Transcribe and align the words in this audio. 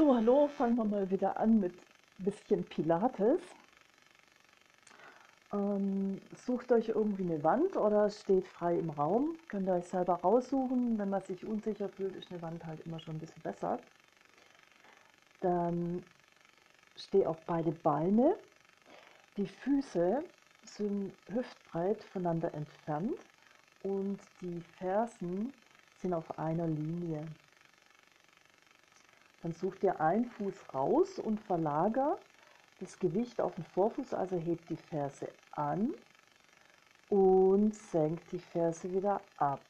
So, 0.00 0.16
hallo, 0.16 0.48
fangen 0.56 0.76
wir 0.76 0.84
mal 0.86 1.10
wieder 1.10 1.38
an 1.38 1.60
mit 1.60 1.74
ein 2.18 2.24
bisschen 2.24 2.64
Pilates. 2.64 3.42
Ähm, 5.52 6.18
sucht 6.34 6.72
euch 6.72 6.88
irgendwie 6.88 7.24
eine 7.24 7.44
Wand 7.44 7.76
oder 7.76 8.08
steht 8.08 8.48
frei 8.48 8.78
im 8.78 8.88
Raum. 8.88 9.36
Könnt 9.48 9.68
ihr 9.68 9.74
euch 9.74 9.84
selber 9.84 10.14
raussuchen. 10.14 10.98
Wenn 10.98 11.10
man 11.10 11.20
sich 11.20 11.44
unsicher 11.44 11.90
fühlt, 11.90 12.16
ist 12.16 12.32
eine 12.32 12.40
Wand 12.40 12.64
halt 12.64 12.80
immer 12.86 12.98
schon 12.98 13.16
ein 13.16 13.18
bisschen 13.18 13.42
besser. 13.42 13.78
Dann 15.42 16.02
steh 16.96 17.26
auf 17.26 17.44
beide 17.44 17.70
Beine. 17.70 18.38
Die 19.36 19.46
Füße 19.46 20.24
sind 20.64 21.12
hüftbreit 21.28 22.02
voneinander 22.04 22.54
entfernt 22.54 23.18
und 23.82 24.18
die 24.40 24.62
Fersen 24.78 25.52
sind 25.98 26.14
auf 26.14 26.38
einer 26.38 26.68
Linie. 26.68 27.22
Dann 29.42 29.52
such 29.52 29.76
dir 29.76 30.00
einen 30.00 30.26
Fuß 30.26 30.74
raus 30.74 31.18
und 31.18 31.40
verlager 31.40 32.18
das 32.80 32.98
Gewicht 32.98 33.40
auf 33.40 33.54
den 33.54 33.64
Vorfuß, 33.64 34.14
also 34.14 34.36
hebt 34.36 34.68
die 34.70 34.76
Ferse 34.76 35.28
an 35.52 35.92
und 37.08 37.74
senkt 37.74 38.30
die 38.32 38.38
Ferse 38.38 38.92
wieder 38.94 39.20
ab. 39.36 39.60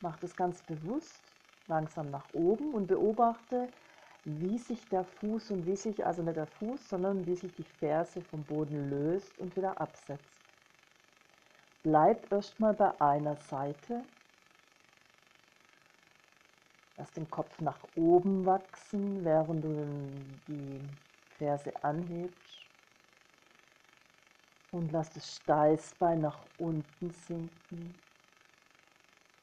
Mach 0.00 0.18
das 0.18 0.36
ganz 0.36 0.62
bewusst 0.62 1.22
langsam 1.68 2.10
nach 2.10 2.26
oben 2.34 2.74
und 2.74 2.86
beobachte, 2.86 3.68
wie 4.24 4.58
sich 4.58 4.88
der 4.88 5.04
Fuß 5.04 5.50
und 5.50 5.66
wie 5.66 5.76
sich, 5.76 6.04
also 6.04 6.22
nicht 6.22 6.36
der 6.36 6.46
Fuß, 6.46 6.88
sondern 6.88 7.26
wie 7.26 7.34
sich 7.34 7.52
die 7.54 7.64
Ferse 7.64 8.22
vom 8.22 8.42
Boden 8.44 8.90
löst 8.90 9.36
und 9.38 9.56
wieder 9.56 9.80
absetzt. 9.80 10.40
Bleib 11.82 12.30
erstmal 12.30 12.74
bei 12.74 13.00
einer 13.00 13.36
Seite. 13.36 14.02
Lass 16.96 17.10
den 17.12 17.28
Kopf 17.30 17.60
nach 17.60 17.78
oben 17.96 18.44
wachsen, 18.44 19.24
während 19.24 19.64
du 19.64 19.86
die 20.46 20.80
Ferse 21.38 21.72
anhebst. 21.82 22.66
Und 24.72 24.92
lass 24.92 25.10
das 25.10 25.36
Steißbein 25.36 26.20
nach 26.20 26.44
unten 26.58 27.10
sinken. 27.10 27.94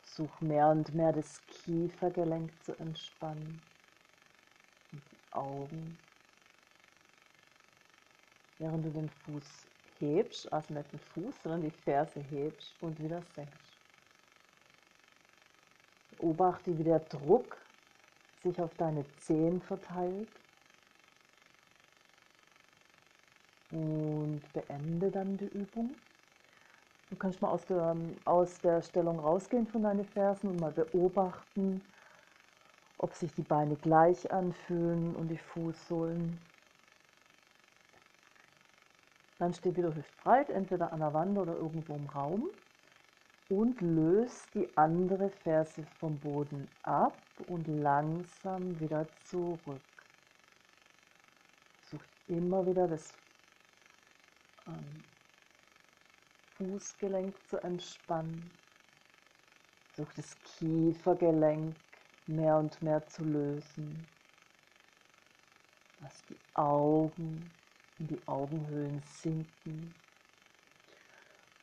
Such 0.04 0.42
mehr 0.42 0.70
und 0.70 0.94
mehr 0.94 1.14
das 1.14 1.46
Kiefergelenk 1.48 2.52
zu 2.64 2.78
entspannen. 2.80 3.62
Und 4.92 5.02
die 5.12 5.34
Augen. 5.34 5.98
Während 8.58 8.86
du 8.86 8.90
den 8.92 9.10
Fuß 9.10 9.68
hebst, 10.00 10.52
also 10.52 10.74
nicht 10.74 10.92
den 10.92 11.00
Fuß, 11.00 11.36
sondern 11.44 11.62
die 11.62 11.72
Ferse 11.72 12.20
hebst 12.20 12.74
und 12.82 13.00
wieder 13.00 13.22
senkst. 13.36 13.69
Beobachte, 16.20 16.78
wie 16.78 16.84
der 16.84 17.00
Druck 17.00 17.58
sich 18.44 18.60
auf 18.62 18.74
deine 18.76 19.06
Zehen 19.18 19.62
verteilt. 19.62 20.28
Und 23.72 24.42
beende 24.54 25.12
dann 25.12 25.38
die 25.38 25.46
Übung. 25.46 25.96
Du 27.10 27.16
kannst 27.16 27.42
mal 27.42 27.50
aus 27.50 27.66
der, 27.66 27.96
aus 28.26 28.60
der 28.62 28.82
Stellung 28.82 29.20
rausgehen 29.20 29.68
von 29.68 29.84
deinen 29.84 30.06
Fersen 30.06 30.50
und 30.50 30.60
mal 30.60 30.72
beobachten, 30.72 31.82
ob 32.98 33.14
sich 33.14 33.34
die 33.34 33.44
Beine 33.44 33.76
gleich 33.78 34.32
anfühlen 34.32 35.16
und 35.16 35.30
die 35.30 35.38
Fußsohlen. 35.38 36.38
Dann 39.40 39.54
steh 39.54 39.76
wieder 39.76 39.96
hüftbreit, 39.96 40.50
entweder 40.50 40.92
an 40.92 41.00
der 41.00 41.14
Wand 41.14 41.38
oder 41.38 41.56
irgendwo 41.56 41.96
im 41.96 42.08
Raum 42.08 42.50
und 43.50 43.82
löst 43.82 44.54
die 44.54 44.70
andere 44.78 45.30
Ferse 45.30 45.84
vom 46.00 46.20
Boden 46.20 46.70
ab 46.84 47.18
und 47.48 47.68
langsam 47.68 48.80
wieder 48.80 49.08
zurück. 49.26 49.82
Such 51.90 52.04
immer 52.28 52.66
wieder 52.66 52.88
das 52.88 53.12
ähm, 54.68 55.04
Fußgelenk 56.58 57.36
zu 57.48 57.58
entspannen. 57.64 58.52
Such 59.96 60.14
das 60.16 60.38
Kiefergelenk 60.44 61.76
mehr 62.28 62.58
und 62.58 62.80
mehr 62.84 63.06
zu 63.08 63.24
lösen. 63.24 64.08
Lass 66.02 66.24
die 66.30 66.38
Augen 66.54 67.52
in 67.98 68.08
die 68.08 68.28
Augenhöhlen 68.28 69.02
sinken 69.04 69.94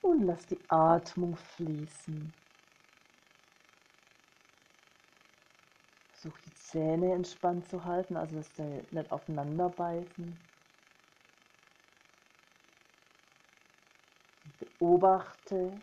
und 0.07 0.23
lass 0.23 0.47
die 0.47 0.61
Atmung 0.69 1.37
fließen. 1.37 2.33
Versuch 6.13 6.39
die 6.47 6.55
Zähne 6.55 7.13
entspannt 7.13 7.69
zu 7.69 7.85
halten, 7.85 8.17
also 8.17 8.37
dass 8.37 8.55
sie 8.57 8.83
nicht 8.91 9.13
aufeinander 9.13 9.69
beißen. 9.69 10.39
Beobachte, 14.79 15.81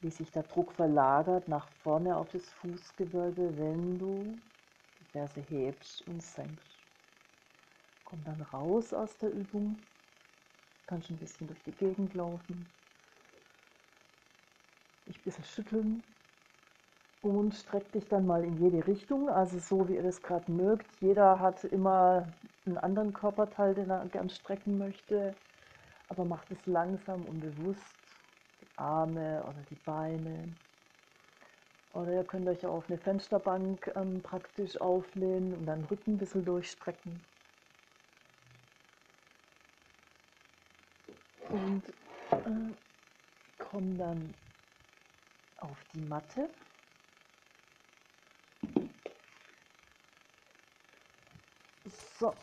wie 0.00 0.10
sich 0.10 0.30
der 0.32 0.42
Druck 0.42 0.72
verlagert 0.72 1.48
nach 1.48 1.68
vorne 1.82 2.16
auf 2.16 2.28
das 2.30 2.44
Fußgewölbe, 2.54 3.56
wenn 3.56 3.98
du 3.98 4.38
die 5.00 5.04
Ferse 5.12 5.40
hebst 5.40 6.06
und 6.08 6.22
senkst. 6.22 6.78
Komm 8.04 8.22
dann 8.24 8.42
raus 8.42 8.92
aus 8.92 9.16
der 9.18 9.30
Übung. 9.30 9.76
Kannst 10.86 11.10
ein 11.10 11.16
bisschen 11.16 11.46
durch 11.46 11.62
die 11.62 11.72
Gegend 11.72 12.14
laufen. 12.14 12.66
Dich 15.06 15.16
ein 15.16 15.22
bisschen 15.24 15.44
schütteln. 15.44 16.02
Und 17.22 17.54
streck 17.54 17.90
dich 17.92 18.08
dann 18.08 18.26
mal 18.26 18.42
in 18.42 18.58
jede 18.58 18.84
Richtung, 18.84 19.28
also 19.28 19.60
so 19.60 19.88
wie 19.88 19.94
ihr 19.94 20.02
das 20.02 20.22
gerade 20.22 20.50
mögt. 20.50 20.86
Jeder 21.00 21.38
hat 21.38 21.62
immer 21.62 22.26
einen 22.66 22.78
anderen 22.78 23.12
Körperteil, 23.12 23.74
den 23.74 23.90
er 23.90 24.04
gern 24.08 24.28
strecken 24.28 24.76
möchte. 24.76 25.36
Aber 26.08 26.24
macht 26.24 26.50
es 26.50 26.66
langsam 26.66 27.24
und 27.26 27.40
bewusst. 27.40 27.96
Die 28.60 28.78
Arme 28.78 29.44
oder 29.44 29.62
die 29.70 29.78
Beine. 29.84 30.52
Oder 31.94 32.12
ihr 32.12 32.24
könnt 32.24 32.48
euch 32.48 32.66
auch 32.66 32.78
auf 32.78 32.88
eine 32.88 32.98
Fensterbank 32.98 33.92
ähm, 33.94 34.20
praktisch 34.22 34.80
auflehnen 34.80 35.54
und 35.54 35.66
dann 35.66 35.84
Rücken 35.84 36.14
ein 36.14 36.18
bisschen 36.18 36.44
durchstrecken. 36.44 37.20
und 41.52 41.82
äh, 42.30 43.61
komme 43.72 43.96
dann 43.96 44.34
auf 45.56 45.78
die 45.94 46.00
Matte. 46.00 46.50
So. 52.18 52.34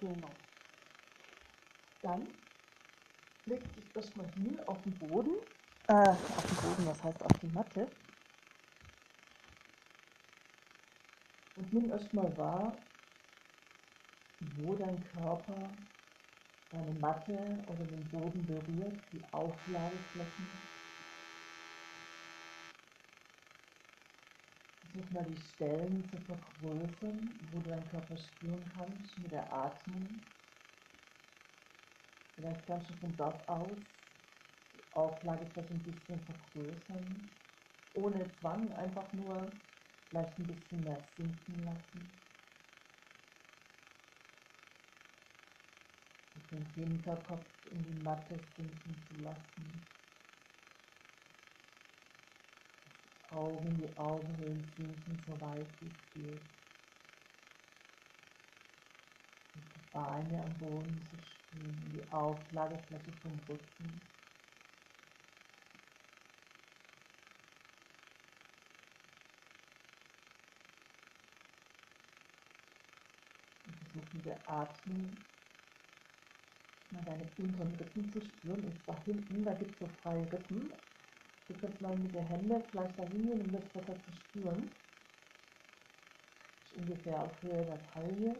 Genau. 0.00 0.30
Dann 2.02 2.28
leg 3.46 3.74
dich 3.74 3.96
erstmal 3.96 4.30
hin 4.34 4.60
auf 4.66 4.80
den 4.82 4.96
Boden. 4.98 5.34
Äh, 5.88 5.92
auf 6.10 6.46
den 6.46 6.56
Boden, 6.56 6.86
was 6.86 7.02
heißt 7.02 7.22
auf 7.24 7.32
die 7.40 7.48
Matte. 7.48 7.90
Und 11.56 11.72
nimm 11.72 11.90
erstmal 11.90 12.36
wahr, 12.36 12.76
wo 14.58 14.74
dein 14.74 15.02
Körper 15.04 15.70
deine 16.70 16.92
Matte 16.94 17.64
oder 17.66 17.84
den 17.86 18.10
Boden 18.10 18.46
berührt, 18.46 19.00
die 19.12 19.22
Auflageflächen. 19.32 20.50
Versuch 24.80 25.10
mal 25.10 25.24
die 25.24 25.36
Stellen 25.36 26.04
zu 26.10 26.18
vergrößern, 26.18 27.30
wo 27.50 27.60
du 27.60 27.70
deinen 27.70 27.88
Körper 27.88 28.16
spüren 28.16 28.64
kannst 28.74 29.18
mit 29.18 29.32
der 29.32 29.50
Atmung. 29.52 30.20
Vielleicht 32.34 32.66
kannst 32.66 32.90
du 32.90 32.94
von 32.94 33.16
dort 33.16 33.48
aus 33.48 33.78
die 34.74 34.82
Auflagefläche 34.92 35.74
ein 35.74 35.82
bisschen 35.84 36.20
vergrößern, 36.20 37.30
ohne 37.94 38.28
Zwang, 38.40 38.72
einfach 38.72 39.12
nur 39.12 39.50
Vielleicht 40.08 40.38
ein 40.38 40.46
bisschen 40.46 40.82
mehr 40.84 41.06
sinken 41.16 41.64
lassen. 41.66 42.27
Den 46.50 46.64
Hinterkopf 46.74 47.46
in 47.70 47.84
die 47.84 48.02
Matte 48.02 48.38
sinken 48.56 48.96
zu 49.06 49.22
lassen. 49.22 49.86
Augen, 53.30 53.76
die 53.76 53.96
Augenhöhlen 53.98 54.64
sinken, 54.76 55.22
so 55.26 55.38
weit 55.40 55.66
wie 55.80 55.88
es 55.88 56.12
geht. 56.14 56.40
Und 59.54 59.64
die 59.74 59.92
Beine 59.92 60.44
am 60.44 60.58
Boden 60.58 61.02
zu 61.10 61.16
spüren, 61.16 61.92
die 61.92 62.12
Auflagefläche 62.12 63.12
vom 63.22 63.38
Rücken. 63.48 64.00
der 74.28 74.50
Atmung 74.50 75.16
mal 76.92 77.02
deine 77.04 77.26
unteren 77.36 77.74
Rippen 77.74 78.10
zu 78.10 78.20
spüren. 78.20 78.64
Und 78.64 78.74
da 78.86 78.96
hinten, 79.04 79.44
da 79.44 79.54
gibt 79.54 79.72
es 79.72 79.78
so 79.78 79.86
freie 80.02 80.32
Rippen. 80.32 80.72
Du 81.48 81.54
kannst 81.60 81.80
mal 81.80 81.96
mit 81.96 82.14
der 82.14 82.28
Hände 82.28 82.62
vielleicht 82.70 82.98
da 82.98 83.04
hingehen, 83.04 83.40
um 83.40 83.52
das 83.52 83.68
besser 83.72 83.96
zu 84.04 84.12
spüren. 84.12 84.70
Das 86.60 86.72
ist 86.72 86.76
ungefähr 86.76 87.22
auf 87.22 87.42
Höhe 87.42 87.64
der 87.64 87.80
Taille. 87.92 88.36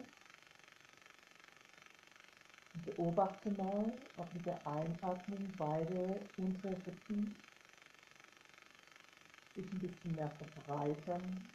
Und 2.75 2.85
beobachte 2.85 3.51
mal, 3.51 3.91
ob 4.17 4.33
mit 4.33 4.45
der 4.45 4.67
Einatmung 4.67 5.51
beide 5.57 6.19
untere 6.37 6.75
Rippen 6.85 7.35
sich 9.55 9.73
ein 9.73 9.79
bisschen 9.79 10.15
mehr 10.15 10.29
verbreitern 10.29 11.47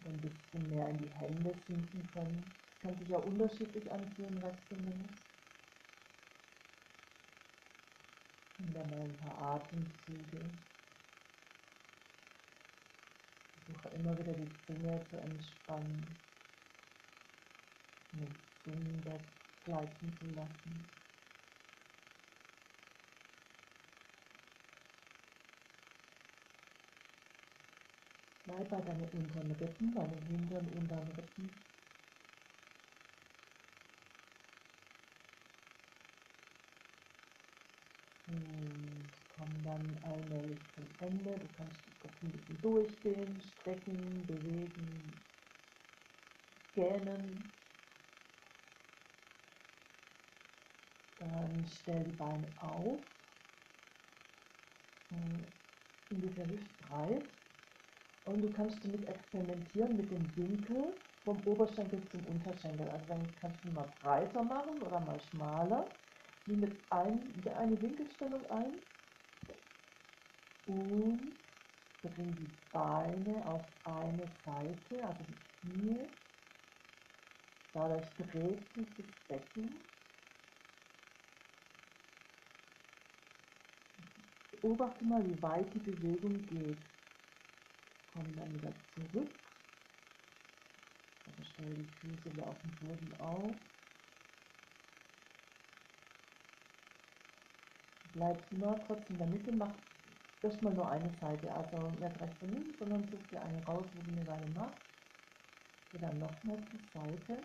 oder 0.00 0.10
ein 0.10 0.20
bisschen 0.20 0.68
mehr 0.68 0.88
in 0.88 0.98
die 0.98 1.10
Hände 1.10 1.54
sinken 1.66 2.08
können. 2.12 2.44
Das 2.44 2.80
kann 2.80 2.98
sich 2.98 3.08
ja 3.08 3.18
unterschiedlich 3.18 3.90
anfühlen, 3.90 4.38
rechts 4.38 4.72
und 4.72 4.84
links. 4.84 5.27
Und 8.58 8.74
dann 8.74 8.90
mal 8.90 9.00
ein 9.00 9.16
paar 9.18 9.38
Atemzüge. 9.54 10.50
Versuche 13.54 13.88
immer 13.90 14.18
wieder 14.18 14.34
die 14.34 14.50
Finger 14.66 15.04
zu 15.10 15.16
entspannen. 15.16 16.16
Und 18.12 18.20
den 18.20 18.34
Zungenbett 18.64 19.22
gleiten 19.64 20.16
zu 20.18 20.26
lassen. 20.34 20.90
Bleib 28.44 28.70
bei 28.70 28.80
deinen 28.80 29.10
unteren 29.10 29.52
Rippen, 29.52 29.94
deinen 29.94 30.26
hinteren 30.26 30.68
unteren 30.68 31.10
Rippen. 31.10 31.50
Und 38.26 39.10
komm 39.28 39.57
dann 39.68 39.98
allmählich 40.02 40.58
zum 40.74 40.84
Ende. 41.00 41.38
Du 41.38 41.46
kannst 41.56 41.80
ein 42.22 42.30
bisschen 42.30 42.60
durchgehen, 42.62 43.40
strecken, 43.40 44.26
bewegen, 44.26 45.12
gähnen. 46.74 47.52
Dann 51.18 51.66
stell 51.66 52.04
die 52.04 52.16
Beine 52.16 52.46
auf, 52.60 52.98
ungefähr 56.10 56.46
hüftbreit. 56.46 57.24
Und 58.24 58.42
du 58.42 58.52
kannst 58.52 58.84
damit 58.84 59.06
experimentieren 59.08 59.96
mit 59.96 60.10
dem 60.10 60.36
Winkel 60.36 60.94
vom 61.24 61.40
Oberschenkel 61.46 62.00
zum 62.10 62.24
Unterschenkel. 62.26 62.88
Also 62.90 63.06
dann 63.08 63.34
kannst 63.40 63.64
du 63.64 63.70
mal 63.70 63.90
breiter 64.00 64.42
machen 64.42 64.80
oder 64.82 65.00
mal 65.00 65.20
schmaler. 65.20 65.88
Nimm 66.46 66.62
jetzt 66.62 66.80
ein, 66.90 67.20
eine 67.56 67.80
Winkelstellung 67.82 68.46
ein 68.46 68.72
und 70.68 71.32
bring 72.02 72.36
die 72.36 72.50
Beine 72.72 73.44
auf 73.46 73.64
eine 73.84 74.28
Seite, 74.44 75.04
also 75.04 75.24
die 75.24 75.70
Knie. 75.72 76.06
Dadurch 77.72 78.08
dreht 78.16 78.74
sich 78.74 78.86
das 78.96 79.06
Becken 79.28 79.68
Beobachte 84.60 85.04
mal, 85.04 85.24
wie 85.24 85.42
weit 85.42 85.72
die 85.74 85.78
Bewegung 85.78 86.44
geht. 86.46 86.78
Komm 88.12 88.36
dann 88.36 88.52
wieder 88.54 88.72
zurück. 88.94 89.30
Also 91.26 91.50
stell 91.52 91.74
die 91.76 91.84
Füße 92.00 92.32
wieder 92.32 92.46
auf 92.46 92.56
den 92.62 92.88
Boden 92.88 93.20
auf. 93.20 93.54
Bleibst 98.14 98.52
immer 98.52 98.84
trotzdem 98.86 99.14
in 99.14 99.18
der 99.18 99.26
Mitte, 99.28 99.52
mach 99.52 99.74
erstmal 100.42 100.74
nur 100.74 100.88
eine 100.88 101.10
Seite, 101.20 101.52
also 101.52 101.90
nicht 101.90 102.20
rechts 102.20 102.42
und 102.42 102.52
links, 102.52 102.78
sondern 102.78 103.08
such 103.10 103.26
dir 103.30 103.42
eine 103.42 103.64
raus, 103.64 103.84
wo 103.94 104.02
du 104.02 104.18
eine 104.18 104.26
Weile 104.26 104.48
machst. 104.54 104.82
Geh 105.92 105.98
dann 105.98 106.18
nochmal 106.18 106.58
zur 106.70 107.02
Seite 107.02 107.38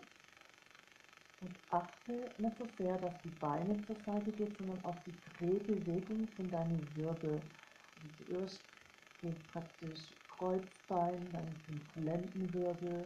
und 1.40 1.56
achte 1.70 2.30
nicht 2.38 2.58
so 2.58 2.66
sehr, 2.78 2.98
dass 2.98 3.14
die 3.22 3.36
Beine 3.40 3.80
zur 3.86 3.96
Seite 4.06 4.30
geht, 4.32 4.56
sondern 4.58 4.84
auf 4.84 4.96
die 5.04 5.14
Drehbewegung 5.38 6.28
von 6.36 6.50
deinen 6.50 6.96
Wirbel. 6.96 7.40
Also 7.96 8.24
zuerst 8.24 8.62
geht 9.20 9.52
praktisch 9.52 10.14
Kreuzbein, 10.36 11.30
dann 11.32 11.54
fünf 11.66 11.96
Lendenwirbel, 11.96 13.04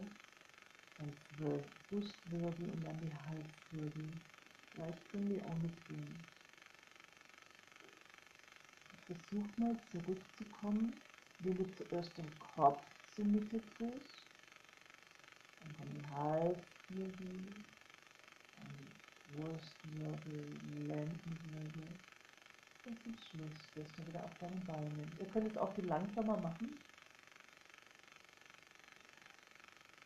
dann 0.97 1.13
zwölf 1.37 1.65
Brustwirbel 1.89 2.69
und 2.69 2.85
dann 2.85 2.99
die 2.99 3.13
Halswirbel. 3.13 4.09
Vielleicht 4.73 5.11
können 5.11 5.29
die 5.29 5.41
auch 5.43 5.57
mitgehen. 5.57 6.38
Versuch 9.09 9.57
mal 9.57 9.75
zurückzukommen, 9.87 10.93
du 11.39 11.73
zuerst 11.73 12.15
den 12.15 12.37
Kopf 12.37 12.85
zur 13.15 13.25
Mitte 13.25 13.59
tust, 13.65 14.27
dann 15.59 15.75
kommen 15.77 15.95
die 15.95 16.05
Halswirbel, 16.05 17.65
Brustwirbel, 19.33 20.59
Lendenwirbel 20.85 21.87
und 22.85 23.01
zum 23.01 23.17
Schluss 23.17 23.65
stehst 23.71 23.97
du 23.97 24.05
wieder 24.05 24.23
auf 24.23 24.37
deinen 24.37 24.63
Beinen. 24.67 25.17
Ihr 25.19 25.27
könnt 25.29 25.49
es 25.49 25.57
auch 25.57 25.73
viel 25.73 25.85
langsamer 25.87 26.37
machen. 26.37 26.69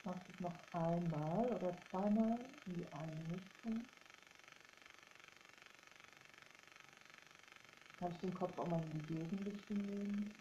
Macht 0.05 0.29
es 0.29 0.39
noch 0.39 0.55
einmal 0.71 1.45
oder 1.51 1.77
zweimal 1.89 2.39
in 2.67 2.75
die 2.75 2.87
eine 2.93 3.35
Richtung. 3.35 3.85
Kannst 8.03 8.21
den 8.21 8.33
Kopf 8.33 8.59
auch 8.59 8.67
mal 8.67 8.83
in 8.83 8.99
die 8.99 9.13
Gegenrichtung 9.13 9.77
nehmen. 9.77 10.35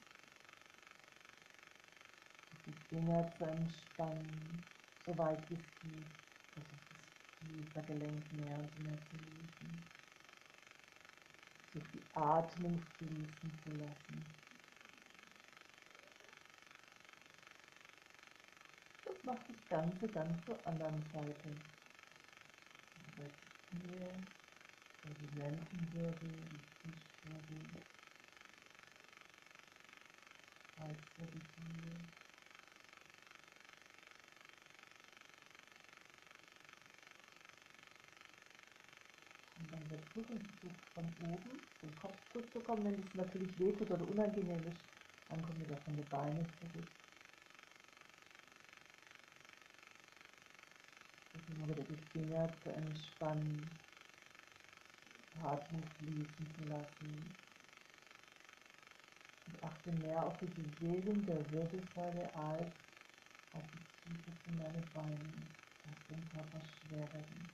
Die 2.67 2.73
Finger 2.88 3.32
zu 3.38 3.44
entspannen, 3.44 4.64
soweit 5.06 5.38
es 5.44 5.49
geht. 5.49 6.06
Also 6.56 6.75
Kiefergelenk 7.38 8.32
mehr 8.32 8.59
und 8.59 8.85
mehr 8.85 8.99
zu 9.09 9.17
lösen. 9.17 9.85
So 11.73 11.81
die 11.94 12.03
Atmung 12.14 12.82
fließen 12.99 13.53
zu 13.62 13.70
lassen. 13.76 14.25
Das 19.05 19.23
macht 19.23 19.49
das 19.49 19.69
Ganze 19.69 20.09
dann 20.09 20.43
zur 20.44 20.67
anderen 20.67 21.00
Seite. 21.12 21.55
Hier, 23.70 24.42
die 25.04 25.38
Lendenwirbel, 25.38 26.31
die 26.50 26.60
Fußwirbel, 26.81 27.82
Halswirbel 30.78 31.40
hier. 31.56 32.12
dann 39.73 39.88
der 39.88 39.99
Rückenzug 40.14 40.73
von 40.94 41.04
oben 41.23 41.61
zum 41.80 41.97
Kopf 41.97 42.18
zurückzukommen. 42.32 42.85
Wenn 42.85 43.00
es 43.00 43.14
natürlich 43.14 43.59
wehtut 43.59 43.90
oder 43.90 44.06
unangenehm 44.06 44.66
ist, 44.66 44.85
dann 45.28 45.42
kommen 45.42 45.61
wieder 45.64 45.76
von 45.78 45.97
den 45.97 46.09
Beinen 46.09 46.47
zurück. 46.59 46.88
Versuchen 51.32 51.68
wieder 51.68 51.82
die 51.82 51.97
Finger 52.12 52.52
zu 52.62 52.71
entspannen, 52.71 53.71
Atmung 55.41 55.83
fließen 55.99 56.47
zu 56.55 56.65
lassen. 56.65 57.37
Und 59.47 59.65
achte 59.65 59.93
mehr 59.93 60.27
auf 60.27 60.39
die 60.39 60.47
Bewegung 60.47 61.25
der 61.27 61.51
Wirbelsäule 61.51 62.35
als 62.35 62.73
auf 63.53 63.65
die 63.73 63.85
Tiefe 64.03 64.33
von 64.45 64.59
deinen 64.59 64.93
Beinen. 64.93 65.57
Lass 65.85 66.07
den 66.07 66.29
Körper 66.31 66.62
schwer 66.65 67.12
werden. 67.12 67.51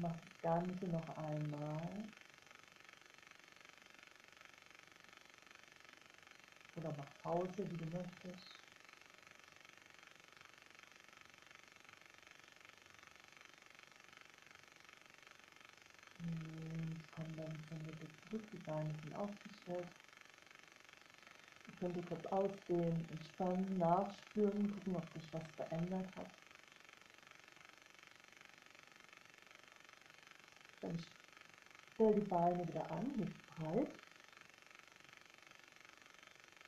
mach 0.00 0.16
das 0.20 0.40
Ganze 0.40 0.86
noch 0.86 1.16
einmal. 1.16 1.88
Oder 6.76 6.94
mach 6.96 7.22
Pause, 7.22 7.70
wie 7.70 7.76
du 7.76 7.86
möchtest. 7.86 8.67
Dann 17.48 17.64
zur 17.66 17.78
Mitte 17.78 18.06
zurück, 18.28 18.42
die 18.52 18.58
Beine 18.58 18.92
sind 19.02 19.14
aufgestellt. 19.14 19.86
Ihr 21.66 21.74
könnt 21.78 22.06
kurz 22.08 22.26
ausdehnen, 22.26 23.08
entspannen, 23.10 23.78
nachspüren, 23.78 24.70
gucken, 24.70 24.96
ob 24.96 25.12
sich 25.14 25.32
was 25.32 25.42
verändert 25.56 26.14
hat. 26.16 26.30
Dann 30.82 30.98
stell 31.94 32.14
die 32.14 32.28
Beine 32.28 32.68
wieder 32.68 32.90
an, 32.90 33.16
nicht 33.16 33.46
breit. 33.56 33.88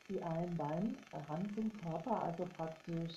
die 0.08 0.20
ein 0.22 0.56
Bein 0.56 0.96
ran 1.12 1.48
zum 1.54 1.70
Körper, 1.82 2.22
also 2.22 2.44
praktisch 2.56 3.14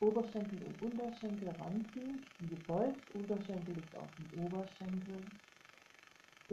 Oberschenkel 0.00 0.60
und 0.62 0.82
Unterschenkel 0.82 1.48
ranziehen, 1.48 2.26
Knie 2.36 2.48
gebeugt, 2.48 3.10
Unterschenkel 3.14 3.74
liegt 3.74 3.96
auf 3.96 4.08
dem 4.16 4.44
Oberschenkel 4.44 5.24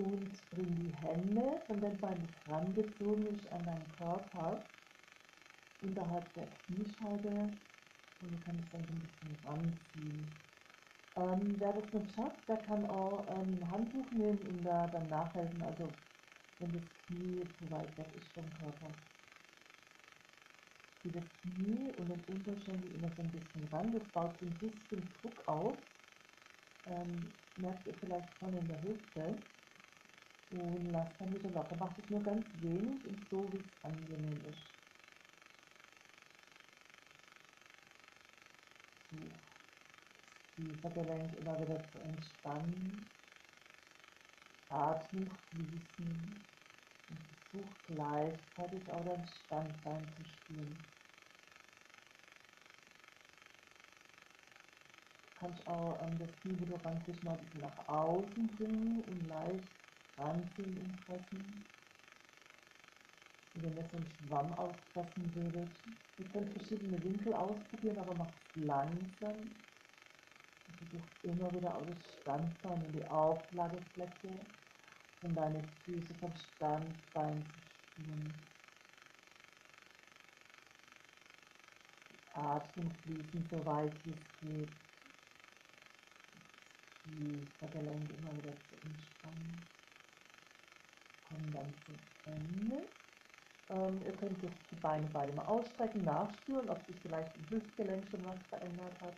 und 0.03 0.49
bring 0.51 0.75
die 0.77 0.95
Hände 0.95 1.61
von 1.67 1.81
dem 1.81 1.99
Bein, 1.99 2.27
das 2.27 2.53
rangezogen 2.53 3.27
ist, 3.27 3.47
an 3.51 3.65
deinen 3.65 3.89
Körper 3.97 4.63
unterhalb 5.81 6.33
der 6.33 6.47
Kniescheibe 6.65 7.49
und 8.21 8.31
du 8.31 8.39
kannst 8.45 8.73
dann 8.73 8.85
so 8.85 8.93
ein 8.93 9.01
bisschen 9.01 9.37
ranziehen. 9.45 10.27
Ähm, 11.15 11.55
wer 11.57 11.73
das 11.73 11.93
nicht 11.93 12.13
schafft, 12.15 12.47
der 12.47 12.57
kann 12.57 12.85
auch 12.89 13.27
ein 13.27 13.71
Handtuch 13.71 14.11
nehmen 14.11 14.39
und 14.39 14.63
da 14.63 14.87
dann 14.87 15.09
nachhelfen, 15.09 15.61
also 15.61 15.89
wenn 16.59 16.73
das 16.73 16.83
Knie 17.07 17.41
zu 17.57 17.71
weit 17.71 17.97
weg 17.97 18.07
ist 18.15 18.31
vom 18.33 18.45
Körper. 18.59 18.93
Zieh 21.01 21.11
das 21.11 21.23
Knie 21.41 21.91
und 21.97 22.09
den 22.09 22.21
Unterschenkel 22.25 22.93
immer 22.95 23.09
so 23.15 23.21
ein 23.21 23.31
bisschen 23.31 23.65
ran, 23.71 23.93
das 23.93 24.03
baut 24.11 24.37
so 24.39 24.45
ein 24.45 24.59
bisschen 24.59 25.13
Druck 25.21 25.47
auf. 25.47 25.77
Ähm, 26.85 27.31
merkt 27.57 27.85
ihr 27.87 27.93
vielleicht 27.99 28.27
vorne 28.39 28.59
in 28.59 28.67
der 28.67 28.81
Hüfte. 28.81 29.35
Und 30.51 30.91
lass 30.91 31.15
dann 31.19 31.33
wieder 31.33 31.49
locker. 31.49 31.75
Mach 31.75 31.95
das 31.95 32.09
nur 32.09 32.23
ganz 32.23 32.45
wenig 32.61 33.05
und 33.05 33.29
so, 33.29 33.51
wie 33.53 33.57
es 33.57 33.83
angenehm 33.83 34.45
ist. 34.45 34.79
So. 39.11 39.31
Kiefergelenk 40.55 41.37
immer 41.37 41.59
wieder 41.61 41.85
zu 41.91 41.99
entspannen. 41.99 43.09
Atmen 44.69 45.29
fließen 45.49 46.45
und 47.09 47.19
versuch 47.51 47.73
gleichzeitig 47.85 48.91
auch 48.91 49.05
dein 49.05 49.27
Standbein 49.27 50.07
zu. 50.47 50.53
Du 50.53 50.77
kannst 55.35 55.65
auch 55.67 56.01
ähm, 56.01 56.19
das 56.19 56.29
Knie, 56.41 56.55
du 56.55 56.75
ranziehst, 56.75 57.23
mal 57.23 57.37
ein 57.37 57.45
bisschen 57.45 57.61
nach 57.61 57.87
außen 57.87 58.47
bringen 58.57 59.01
und 59.03 59.27
leicht 59.27 59.78
und. 60.19 60.49
Wie 63.53 63.63
wenn 63.63 63.75
ihr 63.75 63.83
so 63.89 63.97
einen 63.97 64.05
Schwamm 64.05 64.53
auspressen 64.53 65.35
würdet. 65.35 65.69
Ihr 66.17 66.25
könnt 66.29 66.51
verschiedene 66.51 67.01
Winkel 67.03 67.33
ausprobieren, 67.33 67.97
aber 67.97 68.13
macht 68.13 68.35
es 68.35 68.63
langsam. 68.63 69.49
Versucht 70.77 71.23
immer 71.23 71.51
wieder 71.53 71.75
aus 71.75 72.19
Standbein 72.21 72.85
in 72.85 72.93
die 72.93 73.05
Aufladefläche 73.05 74.29
und 75.23 75.35
deine 75.35 75.61
Füße 75.83 76.13
vom 76.15 76.33
Standbein 76.35 77.43
zu 77.43 78.01
spüren. 78.01 78.33
Atmen 82.33 82.91
fließen 83.03 83.47
so 83.49 83.65
weit 83.65 83.93
wie 84.05 84.11
es 84.11 84.39
geht. 84.41 84.69
Die 87.05 87.47
Vergelenke 87.57 88.13
immer 88.13 88.37
wieder 88.37 88.53
zu 88.61 88.75
entspannen. 88.85 89.78
Kommen 91.29 91.53
dann 91.53 91.73
zum 91.85 91.99
Ende. 92.25 92.85
Ähm, 93.69 94.01
ihr 94.05 94.13
könnt 94.13 94.41
jetzt 94.41 94.71
die 94.71 94.81
Beine 94.81 95.07
beide 95.13 95.31
mal 95.33 95.45
ausstrecken, 95.45 96.03
nachspüren, 96.03 96.69
ob 96.69 96.85
sich 96.87 96.95
vielleicht 97.01 97.35
im 97.35 97.49
Hüftgelenk 97.49 98.03
schon 98.09 98.25
was 98.25 98.39
verändert 98.49 98.99
hat. 99.01 99.15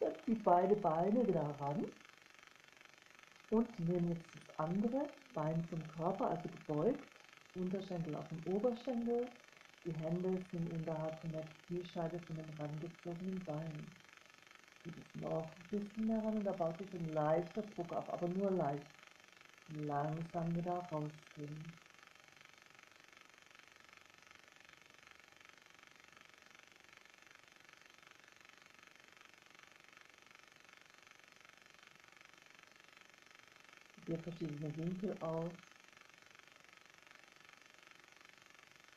Setzt 0.00 0.26
die 0.26 0.34
beide 0.34 0.74
Beine 0.76 1.26
wieder 1.26 1.42
ran 1.60 1.84
und 3.50 3.78
nehmen 3.78 4.10
jetzt 4.10 4.34
das 4.34 4.58
andere 4.58 5.08
Bein 5.34 5.64
zum 5.70 5.86
Körper, 5.96 6.30
also 6.30 6.48
gebeugt, 6.48 7.02
Unterschenkel 7.54 8.14
auf 8.16 8.28
dem 8.28 8.54
Oberschenkel, 8.54 9.28
die 9.84 9.92
Hände 9.92 10.42
sind 10.50 10.68
unterhalb 10.72 11.20
von 11.20 11.30
der 11.30 11.46
Kniescheibe 11.66 12.18
von 12.26 12.36
dem 12.36 12.50
rangezogenen 12.58 13.44
Bein. 13.44 13.86
Noch 15.14 15.56
ein 15.56 15.68
bisschen 15.70 16.06
mehr 16.06 16.18
ran 16.18 16.36
und 16.36 16.44
da 16.44 16.52
baut 16.52 16.78
sich 16.78 16.92
ein 16.92 17.12
leichter 17.12 17.62
Druck 17.62 17.92
auf, 17.92 18.08
aber 18.10 18.28
nur 18.28 18.50
leicht. 18.50 18.86
Langsam 19.68 20.54
wieder 20.54 20.74
rausgehen. 20.92 21.80
Probier 33.94 34.18
verschiedene 34.22 34.76
Winkel 34.76 35.20
aus. 35.20 35.52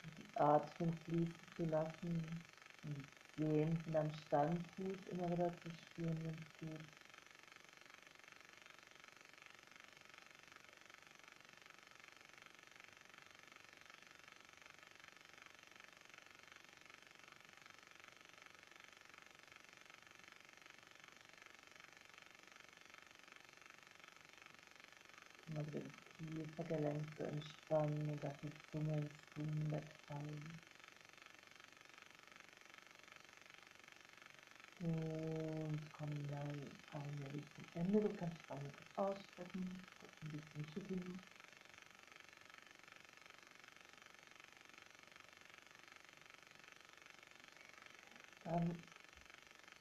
Die 0.03 0.35
Atmung 0.35 0.93
fließen 1.05 1.47
zu 1.55 1.65
lassen 1.65 2.45
und 2.83 3.18
Gehen 3.39 3.79
von 3.85 3.93
deinem 3.93 4.11
Standfuß 4.11 5.07
immer 5.07 5.31
wieder 5.31 5.55
zu 5.59 5.71
spüren, 5.71 6.21
wenn 6.25 6.35
es 6.35 6.57
geht. 6.59 6.87
Immer 25.47 25.65
wieder 25.67 25.79
das 25.79 26.03
Kiefergelenk 26.17 27.15
zu 27.15 27.23
entspannen 27.25 28.09
und 28.09 28.21
dass 28.21 28.37
die 28.41 28.51
Zunge 28.69 28.99
ins 28.99 29.23
Tun 29.33 29.71
wegfallen. 29.71 30.61
Und 34.79 35.91
kommen 35.91 36.27
dann 36.29 36.71
allmählich 36.91 37.51
zum 37.53 37.65
Ende. 37.73 38.01
Du 38.01 38.15
kannst 38.15 38.47
Beine 38.47 38.71
kurz 38.71 38.89
ausstrecken, 38.95 39.85
kurz 39.99 40.11
ein 40.23 40.31
bisschen 40.31 40.65
schütteln. 40.67 41.19
Dann 48.43 48.81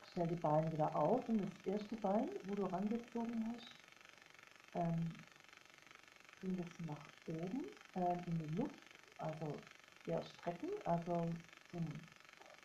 stell 0.02 0.28
die 0.28 0.36
Beine 0.36 0.72
wieder 0.72 0.94
auf 0.96 1.28
und 1.28 1.40
das 1.42 1.60
erste 1.64 1.96
Bein, 1.96 2.28
wo 2.44 2.56
du 2.56 2.64
rangezogen 2.64 3.44
hast, 3.52 3.78
ähm, 4.74 5.24
bring 6.40 6.56
das 6.56 6.78
nach 6.80 7.12
oben 7.26 7.64
ähm, 7.94 8.24
in 8.26 8.38
die 8.38 8.56
Luft, 8.56 8.82
also 9.16 9.62
eher 10.06 10.22
strecken, 10.22 10.70
also 10.84 11.34
zum, 11.70 12.08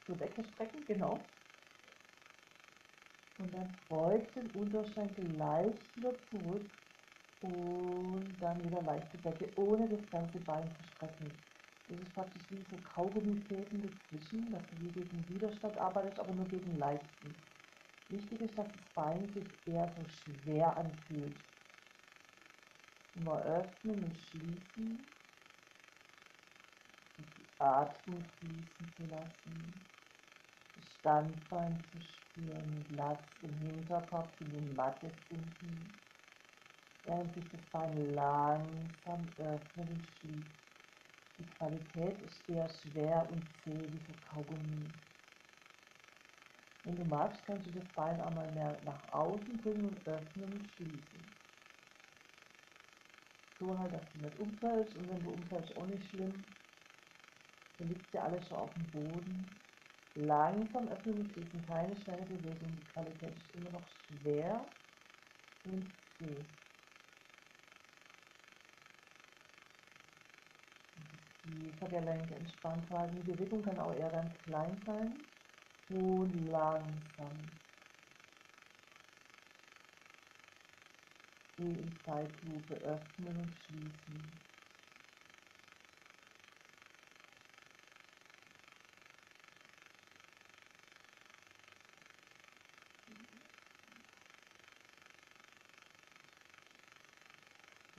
zur 0.06 0.16
Decke 0.16 0.44
strecken, 0.44 0.86
genau. 0.86 1.33
Und 3.40 3.54
dann 3.54 3.70
beugt 3.90 4.36
den 4.36 4.50
Unterschenkel 4.52 5.25
leicht 5.38 5.98
wieder 5.98 6.13
zurück 6.30 6.66
und 7.42 8.36
dann 8.40 8.63
wieder 8.63 8.82
leichte 8.82 9.18
Decke, 9.18 9.50
ohne 9.58 9.88
das 9.88 10.12
ganze 10.12 10.40
Bein 10.40 10.70
zu 10.70 10.84
strecken. 10.96 11.32
Das 11.90 12.00
ist 12.00 12.13
praktisch 12.13 12.44
wie 12.50 12.63
so 12.70 12.78
Kaugummifäden 12.96 13.82
dazwischen, 13.82 14.52
dass 14.52 14.63
du 14.70 14.75
hier 14.78 15.04
gegen 15.04 15.30
Widerstand 15.30 15.78
arbeitest, 15.78 16.20
aber 16.20 16.34
nur 16.34 16.48
gegen 16.48 16.78
leichten. 16.78 17.36
Wichtig 18.10 18.42
ist, 18.42 18.58
dass 18.58 18.68
das 18.68 18.94
Bein 18.96 19.28
sich 19.34 19.46
eher 19.68 19.92
so 19.96 20.06
schwer 20.08 20.78
anfühlt. 20.78 21.36
Immer 23.16 23.42
öffnen 23.44 24.04
und 24.04 24.18
schließen. 24.18 25.00
Die 27.18 27.62
Atmung 27.62 28.24
fließen 28.40 28.94
zu 28.96 29.04
lassen. 29.10 29.74
Das 30.75 30.94
Standbein 31.00 31.84
zu 31.92 32.00
spüren. 32.34 32.86
Lass 32.90 33.20
den 33.42 33.54
Hinterkopf 33.60 34.30
in 34.42 34.52
die 34.52 34.74
Matte 34.74 35.12
sinken. 35.30 36.00
Während 37.06 37.34
sich 37.34 37.50
das 37.52 37.62
Bein 37.72 38.16
langsam 38.16 39.28
öffnet 39.38 39.90
und 39.90 40.08
schließt. 40.20 40.63
Die 41.38 41.48
Qualität 41.58 42.22
ist 42.22 42.48
eher 42.50 42.70
schwer 42.70 43.28
und 43.30 43.44
zäh 43.63 43.92
wie 43.92 44.00
so 44.06 44.13
Kaugummi. 44.30 44.92
Wenn 46.84 46.98
du 46.98 47.06
magst, 47.06 47.44
kannst 47.46 47.68
du 47.68 47.72
das 47.72 47.88
Bein 47.94 48.20
einmal 48.22 48.52
mehr 48.54 48.80
nach 48.84 49.12
außen 49.12 49.58
bringen 49.58 49.90
und 49.90 50.08
öffnen 50.08 50.54
und 50.54 50.68
schließen. 50.75 51.36
So 53.60 53.78
halt, 53.78 53.94
dass 53.94 54.12
du 54.13 54.20
nicht 54.20 54.40
umfällst 54.40 54.96
und 54.96 55.10
wenn 55.10 55.24
du 55.24 55.32
umfällst, 55.32 55.75
auch 55.75 55.88
nicht 55.88 56.10
schlimm. 56.10 56.44
Du 57.78 57.86
liegst 57.86 58.13
ja 58.13 58.24
alles 58.24 58.48
schon 58.48 58.58
auf 58.58 58.74
dem 58.74 58.92
Boden. 58.92 59.62
Langsam 60.15 60.88
öffnen 60.89 61.22
und 61.22 61.32
schließen, 61.32 61.65
keine 61.65 61.96
schnelle 61.96 62.24
Bewegung. 62.25 62.75
Die 62.77 62.86
Qualität 62.93 63.36
ist 63.36 63.55
immer 63.55 63.72
noch 63.72 63.88
schwer 63.88 64.63
und 65.65 65.91
zäh. 66.17 66.46
Die 71.43 71.72
Kiefergelenke 71.72 72.36
entspannt 72.36 72.89
halten. 72.91 73.24
Die 73.25 73.32
Bewegung 73.32 73.63
kann 73.63 73.79
auch 73.79 73.93
eher 73.93 74.12
ganz 74.12 74.38
klein 74.43 74.79
sein 74.86 75.13
und 75.89 76.48
langsam. 76.51 77.50
Wie 81.58 81.79
in 81.79 81.98
Zeitlupe 82.05 82.75
öffnen 82.75 83.38
und 83.39 83.55
schließen. 83.65 84.52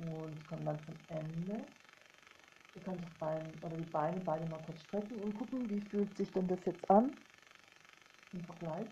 Und 0.06 0.46
kommen 0.46 0.66
dann 0.66 0.80
zum 0.84 0.98
Ende. 1.08 1.64
Ihr 2.74 2.82
könnt 2.82 3.02
das 3.02 3.14
Bein 3.18 3.52
oder 3.62 3.76
die 3.76 3.90
Beine 3.90 4.20
beide 4.24 4.46
mal 4.46 4.62
kurz 4.66 4.80
strecken 4.82 5.20
und 5.22 5.34
gucken, 5.34 5.68
wie 5.70 5.80
fühlt 5.80 6.16
sich 6.16 6.30
denn 6.32 6.48
das 6.48 6.64
jetzt 6.66 6.90
an 6.90 7.16
im 8.32 8.44
Vergleich. 8.44 8.88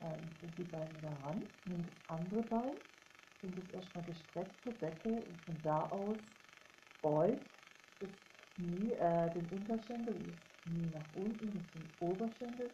Dann 0.00 0.36
sind 0.40 0.56
die 0.56 0.64
Beine 0.64 0.90
wieder 0.96 1.12
ran, 1.22 1.42
nehmt 1.66 1.86
das 1.86 2.08
andere 2.08 2.42
Bein, 2.42 2.76
nehmt 3.42 3.58
es 3.58 3.70
erstmal 3.70 4.04
gestreckt 4.04 4.62
zur 4.62 4.72
Decke 4.72 5.08
und 5.08 5.38
von 5.44 5.62
da 5.62 5.88
aus 5.90 6.18
beugt 7.02 7.50
das 8.00 8.10
Knie, 8.54 8.92
äh, 8.92 9.32
den 9.34 9.46
Unterschenkel 9.48 10.14
das 10.14 10.62
Knie 10.62 10.90
nach 10.92 11.14
unten 11.14 11.48
Richtung 11.50 11.94
Oberschenkel 12.00 12.70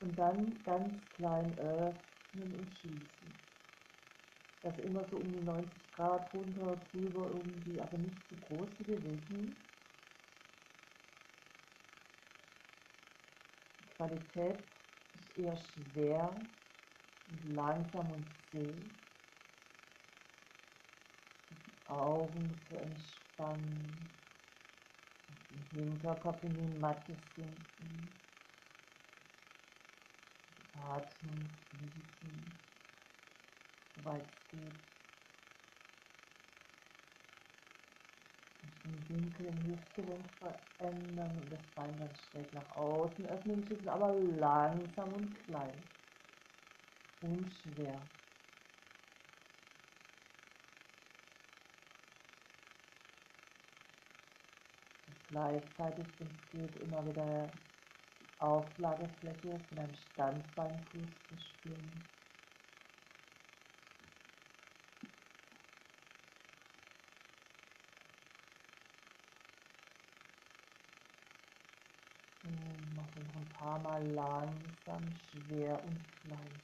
und 0.00 0.18
dann 0.18 0.62
ganz 0.64 1.08
klein 1.10 1.56
öffnen 1.58 2.54
und 2.54 2.74
schließen. 2.78 3.49
Also 4.62 4.82
immer 4.82 5.04
so 5.06 5.16
um 5.16 5.32
die 5.32 5.40
90 5.40 5.90
Grad 5.92 6.32
runter, 6.34 6.76
drüber 6.90 7.30
irgendwie, 7.30 7.80
aber 7.80 7.96
nicht 7.96 8.22
zu 8.28 8.36
groß 8.36 8.76
die 8.76 8.84
Bewegung. 8.84 9.56
Die 13.78 13.86
Qualität 13.96 14.62
ist 15.14 15.36
eher 15.36 15.56
schwer 15.56 16.46
und 17.26 17.54
langsam 17.54 18.10
und 18.12 18.26
zäh. 18.50 18.74
Die 21.50 21.86
Augen 21.86 22.60
zu 22.68 22.76
entspannen, 22.76 24.10
den 25.28 25.64
Hinterkopf 25.70 26.42
in 26.42 26.54
die 26.54 26.78
Matte 26.78 27.16
sinken, 27.34 28.20
die 30.50 30.74
Atmung 30.74 31.50
fließen, 31.70 32.69
soweit 33.96 34.22
es 34.22 34.48
geht. 34.50 34.74
Den 38.84 39.08
Winkel 39.08 39.46
im 39.46 39.62
Hüftgelenk 39.66 40.24
verändern 40.38 41.36
und 41.36 41.50
das 41.50 41.64
Bein 41.74 41.98
dann 41.98 42.14
schräg 42.16 42.52
nach 42.52 42.76
außen 42.76 43.26
öffnen, 43.26 43.62
schießen, 43.66 43.88
aber 43.88 44.14
langsam 44.14 45.12
und 45.12 45.34
klein 45.44 45.82
unschwer. 47.22 48.00
Gleichzeitig 55.28 56.06
geht 56.50 56.76
immer 56.82 57.06
wieder 57.06 57.52
Auflagefläche 58.38 59.60
von 59.68 59.78
einem 59.78 59.94
Standbeinfuß 59.94 61.08
zu 61.28 61.38
spüren. 61.38 62.19
Und 73.14 73.26
noch 73.26 73.36
ein 73.36 73.48
paar 73.50 73.78
Mal 73.80 74.04
langsam, 74.06 75.12
schwer 75.12 75.82
und 75.84 75.98
klein. 76.22 76.60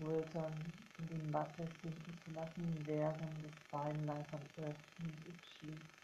Schultern 0.00 0.72
in 0.98 1.08
die 1.08 1.30
Matte 1.30 1.68
sinken 1.82 2.18
zu 2.24 2.30
lassen, 2.32 2.86
während 2.86 3.44
das 3.44 3.56
Bein 3.70 4.06
langsam 4.06 4.40
öffnet 4.56 5.26
und 5.26 5.44
schließt. 5.44 6.00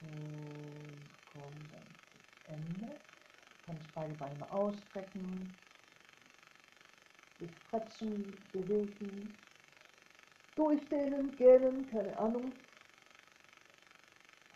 Und 0.00 1.10
komm 1.26 1.68
dann 1.70 1.86
zum 2.10 2.20
Ende. 2.44 3.00
Kann 3.64 3.78
ich 3.80 3.92
beide 3.94 4.14
Beine 4.14 4.50
ausstrecken, 4.50 5.56
sich 7.38 7.56
stretchen, 7.58 8.50
bewegen, 8.50 9.38
durchdehnen, 10.56 11.36
gähnen, 11.36 11.86
keine 11.86 12.18
Ahnung. 12.18 12.52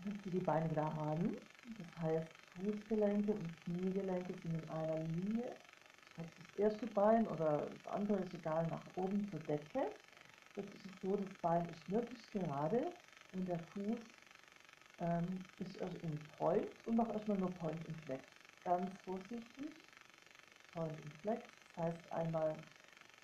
Dann 0.07 0.33
die 0.33 0.40
Beine 0.40 0.71
wieder 0.71 0.85
an. 0.85 1.37
Das 1.79 2.03
heißt, 2.03 2.29
Fußgelenke 2.57 3.33
und 3.33 3.51
Kniegelenke 3.64 4.33
sind 4.35 4.62
in 4.62 4.71
einer 4.71 4.99
Linie 4.99 5.57
das 6.16 6.59
erste 6.59 6.87
Bein 6.87 7.27
oder 7.29 7.66
das 7.66 7.87
andere 7.92 8.19
ist 8.19 8.35
egal 8.35 8.66
nach 8.69 8.83
oben 8.97 9.29
zur 9.31 9.40
Decke. 9.40 9.90
Jetzt 10.57 10.75
ist 10.75 10.87
es 10.87 11.01
so, 11.03 11.16
das 11.16 11.29
Bein 11.42 11.69
ist 11.69 11.90
wirklich 11.90 12.33
gerade 12.33 12.87
und 13.33 13.47
der 13.47 13.59
Fuß 13.59 13.99
ähm, 15.01 15.45
ist 15.59 15.81
also 15.83 15.97
im 16.03 16.19
Point 16.38 16.66
und 16.87 16.97
macht 16.97 17.12
erstmal 17.12 17.38
nur 17.38 17.51
Point 17.53 17.87
und 17.87 17.97
Flex. 18.05 18.23
Ganz 18.64 18.90
vorsichtig. 19.05 19.69
Point 20.73 20.99
und 21.03 21.14
Flex. 21.21 21.42
Das 21.77 21.85
heißt 21.85 22.12
einmal 22.12 22.57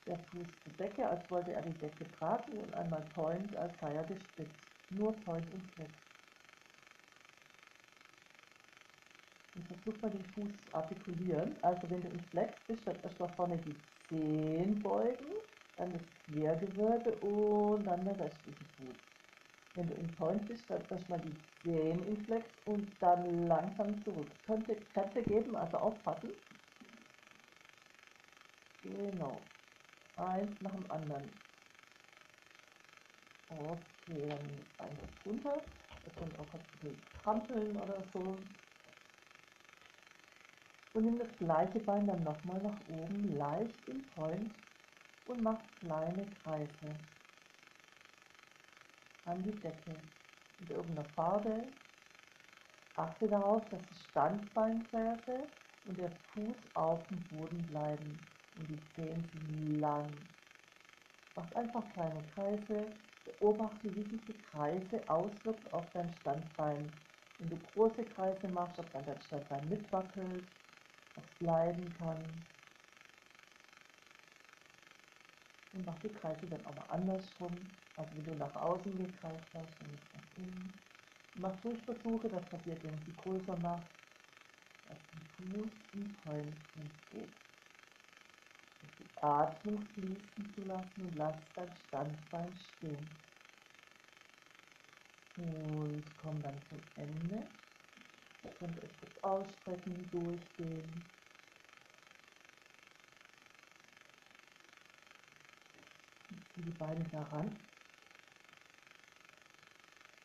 der 0.06 0.18
Fuß 0.18 0.46
zur 0.64 0.72
Decke, 0.74 1.08
als 1.08 1.30
wollte 1.30 1.52
er 1.52 1.62
die 1.62 1.78
Decke 1.78 2.10
tragen 2.18 2.52
und 2.58 2.74
einmal 2.74 3.02
Point, 3.14 3.54
als 3.56 3.78
sei 3.80 3.94
er 3.94 4.04
gespitzt. 4.04 4.60
Nur 4.90 5.12
Point 5.24 5.50
und 5.54 5.62
Flex. 5.72 6.11
Und 9.54 9.66
versuch 9.66 10.00
mal 10.00 10.10
den 10.10 10.24
Fuß 10.34 10.50
zu 10.64 10.74
artikulieren. 10.74 11.56
Also 11.62 11.88
wenn 11.90 12.02
du 12.02 12.08
im 12.08 12.20
Flex 12.30 12.54
bist, 12.66 12.86
dann 12.86 13.00
erstmal 13.02 13.28
vorne 13.36 13.58
die 13.58 13.76
Zehen 14.08 14.82
beugen, 14.82 15.26
dann 15.76 15.92
das 15.92 16.02
Quergewölbe 16.26 17.12
und 17.16 17.84
dann 17.84 18.04
der 18.04 18.18
restliche 18.18 18.64
Fuß. 18.76 18.96
Wenn 19.74 19.88
du 19.88 19.94
im 19.94 20.08
Point 20.16 20.46
bist, 20.48 20.68
dann 20.68 20.82
erstmal 20.90 21.20
die 21.20 21.34
Zehen 21.62 22.06
im 22.06 22.24
Flex 22.24 22.46
und 22.66 22.86
dann 23.00 23.48
langsam 23.48 24.02
zurück. 24.04 24.28
Könnte 24.46 24.76
Kräfte 24.92 25.22
geben, 25.22 25.56
also 25.56 25.76
aufpassen. 25.78 26.30
Genau. 28.82 29.40
Eins 30.16 30.60
nach 30.60 30.72
dem 30.72 30.90
anderen. 30.90 31.30
Okay, 33.48 34.28
dann 34.28 34.38
einfach 34.78 35.26
runter. 35.26 35.62
Wir 36.04 36.12
können 36.14 36.36
auch 36.36 36.54
ein 36.54 36.60
bisschen 36.72 37.02
trampeln 37.22 37.76
oder 37.76 38.02
so 38.12 38.36
und 40.94 41.04
nimm 41.04 41.18
das 41.18 41.36
gleiche 41.38 41.80
Bein 41.80 42.06
dann 42.06 42.22
nochmal 42.22 42.60
nach 42.62 42.78
oben, 42.88 43.36
leicht 43.36 43.88
im 43.88 44.06
Point 44.14 44.52
und 45.26 45.42
mach 45.42 45.58
kleine 45.80 46.26
Kreise 46.42 46.96
an 49.24 49.42
die 49.42 49.58
Decke 49.60 49.96
mit 50.58 50.70
irgendeiner 50.70 51.08
Farbe. 51.10 51.64
Achte 52.96 53.28
darauf, 53.28 53.68
dass 53.70 53.86
die 53.88 53.94
Standbeinferse 54.10 55.46
und 55.86 55.98
der 55.98 56.10
Fuß 56.10 56.56
auf 56.74 57.06
dem 57.08 57.22
Boden 57.28 57.66
bleiben 57.68 58.18
und 58.56 58.68
die 58.68 58.84
Zehen 58.94 59.24
sind 59.32 59.80
lang. 59.80 60.12
Mach 61.34 61.50
einfach 61.52 61.90
kleine 61.94 62.22
Kreise, 62.34 62.92
beobachte, 63.24 63.94
wie 63.94 64.02
sich 64.02 64.24
die 64.26 64.38
Kreise 64.50 65.00
auswirken 65.08 65.72
auf 65.72 65.90
dein 65.92 66.12
Standbein. 66.20 66.92
Wenn 67.38 67.48
du 67.48 67.56
große 67.56 68.04
Kreise 68.04 68.48
machst, 68.48 68.78
ob 68.78 68.92
dann 68.92 69.06
dein 69.06 69.20
Standbein 69.20 69.68
mitwackelt 69.68 70.44
bleiben 71.38 71.94
kann. 71.98 72.22
Und 75.72 75.86
mach 75.86 75.98
die 76.00 76.08
Kreise 76.10 76.46
dann 76.46 76.62
mal 76.62 76.84
andersrum. 76.90 77.56
Also 77.96 78.10
wenn 78.16 78.24
du 78.24 78.34
nach 78.36 78.54
außen 78.54 78.96
gekreist 78.96 79.46
hast, 79.54 79.80
dann 79.80 79.94
ist 79.94 80.14
nach 80.14 80.36
innen. 80.36 80.72
Mach 81.34 81.60
Durchversuche, 81.62 82.28
das 82.28 82.44
passiert, 82.50 82.82
wenn 82.84 82.98
sie 83.04 83.14
größer 83.16 83.56
machst. 83.58 83.88
Dass 84.88 84.98
die 85.12 85.52
Fuß 85.52 85.72
im 85.94 86.12
Point 86.24 86.54
geht. 87.10 87.30
Die 88.98 89.22
Atmung 89.22 89.80
fließen 89.94 90.54
zu 90.54 90.64
lassen 90.64 91.06
und 91.06 91.16
lass 91.16 91.36
dein 91.54 91.74
Standbein 91.88 92.52
stehen. 92.54 93.08
Und 95.36 96.04
komm 96.20 96.42
dann 96.42 96.60
zum 96.68 96.80
Ende. 96.96 97.48
Ihr 98.44 98.50
könnt 98.58 98.82
euch 98.82 98.90
kurz 99.00 99.18
ausstrecken, 99.22 100.10
durchgehen. 100.10 101.10
Zieh 106.54 106.62
die 106.62 106.72
Beine 106.72 107.04
daran. 107.10 107.56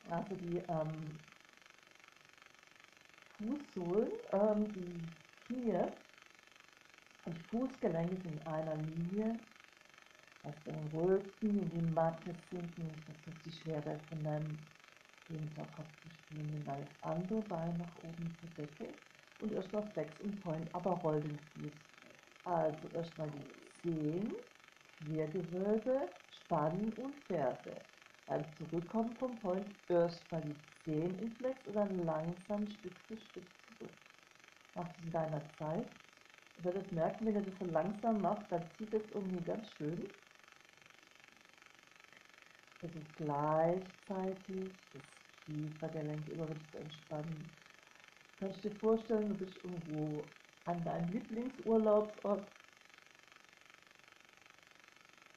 Also 0.09 0.35
die 0.35 0.57
ähm, 0.57 1.19
Fußsohlen, 3.37 4.11
ähm, 4.31 4.73
die 4.73 5.07
Knie 5.45 5.91
und 7.25 7.37
Fußgelenke 7.49 8.15
sind 8.15 8.41
in 8.41 8.47
einer 8.47 8.75
Linie. 8.77 9.39
Also 10.43 10.59
den 10.65 10.87
Rücken 10.87 11.59
in 11.59 11.69
die 11.69 11.93
Matte 11.93 12.33
sinken, 12.49 12.89
das 13.05 13.35
ist 13.35 13.45
die 13.45 13.51
Schwere 13.51 13.99
von 14.07 14.23
deinem 14.23 14.57
Hinterkopf. 15.27 15.87
Nimm 16.31 16.65
das 16.65 16.87
andere 17.01 17.41
Bein 17.43 17.77
nach 17.77 17.97
oben 18.03 18.35
zur 18.39 18.65
Decke 18.65 18.93
und 19.41 19.51
erstmal 19.53 19.83
Flex 19.93 20.11
und 20.21 20.41
Point, 20.41 20.67
aber 20.73 20.91
roll 20.91 21.21
den 21.21 21.39
Fuß. 21.39 21.71
Also 22.43 22.87
erstmal 22.95 23.29
die 23.29 23.81
Zehen, 23.81 24.33
Quergewölbe, 25.05 26.09
Spannen 26.43 26.91
und 26.93 27.15
Ferse. 27.27 27.75
Beim 28.27 28.43
Zurückkommen 28.57 29.15
vom 29.17 29.37
Point 29.39 29.65
erstmal 29.89 30.41
die 30.41 30.55
Zehen 30.83 31.19
in 31.19 31.31
Flex 31.35 31.57
und 31.65 31.75
dann 31.75 32.05
langsam 32.05 32.67
Stück 32.67 32.93
für 33.07 33.17
Stück 33.17 33.43
zurück. 33.77 33.91
Mach 34.75 34.89
es 34.89 35.05
in 35.05 35.11
deiner 35.11 35.41
Zeit. 35.57 35.85
Ihr 36.57 36.63
werdet 36.65 36.91
merken, 36.91 37.25
wenn 37.25 37.35
ihr 37.35 37.41
das 37.41 37.59
so 37.59 37.65
langsam 37.65 38.21
macht, 38.21 38.51
dann 38.51 38.63
zieht 38.77 38.93
es 38.93 39.03
irgendwie 39.13 39.43
ganz 39.45 39.69
schön. 39.73 40.09
Also 42.81 42.99
gleichzeitig 43.17 44.71
das 44.93 45.16
Kiefergelenk 45.47 46.27
immer 46.29 46.47
wieder 46.49 46.71
zu 46.71 46.77
entspannen. 46.77 47.49
Du 48.39 48.45
kannst 48.45 48.63
dir 48.63 48.71
vorstellen, 48.71 49.29
du 49.29 49.35
bist 49.35 49.55
irgendwo 49.63 50.23
an 50.65 50.83
deinem 50.83 51.11
Lieblingsurlaubsort, 51.11 52.45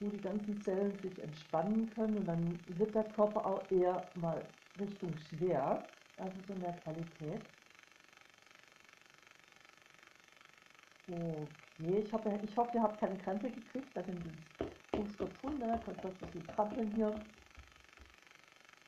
wo 0.00 0.10
die 0.10 0.22
ganzen 0.22 0.60
Zellen 0.62 0.98
sich 1.00 1.18
entspannen 1.22 1.88
können 1.94 2.16
und 2.18 2.26
dann 2.26 2.58
wird 2.78 2.94
der 2.94 3.04
Körper 3.04 3.46
auch 3.46 3.70
eher 3.70 4.10
mal 4.16 4.42
Richtung 4.78 5.16
schwer, 5.16 5.86
also 6.16 6.36
so 6.48 6.54
mehr 6.54 6.72
Qualität. 6.82 7.42
Okay, 11.08 11.98
ich 12.04 12.12
hoffe, 12.12 12.40
ich 12.42 12.56
hoffe, 12.56 12.76
ihr 12.76 12.82
habt 12.82 13.00
keine 13.00 13.16
Krämpfe 13.18 13.50
gekriegt, 13.50 13.88
da 13.94 14.02
sind 14.02 14.22
die 14.24 14.60
tun, 15.40 15.58
ne? 15.58 15.80
könnt 15.84 15.98
ihr 16.04 16.10
ein 16.10 16.16
bisschen 16.18 16.46
krabbeln 16.46 16.94
hier. 16.94 17.14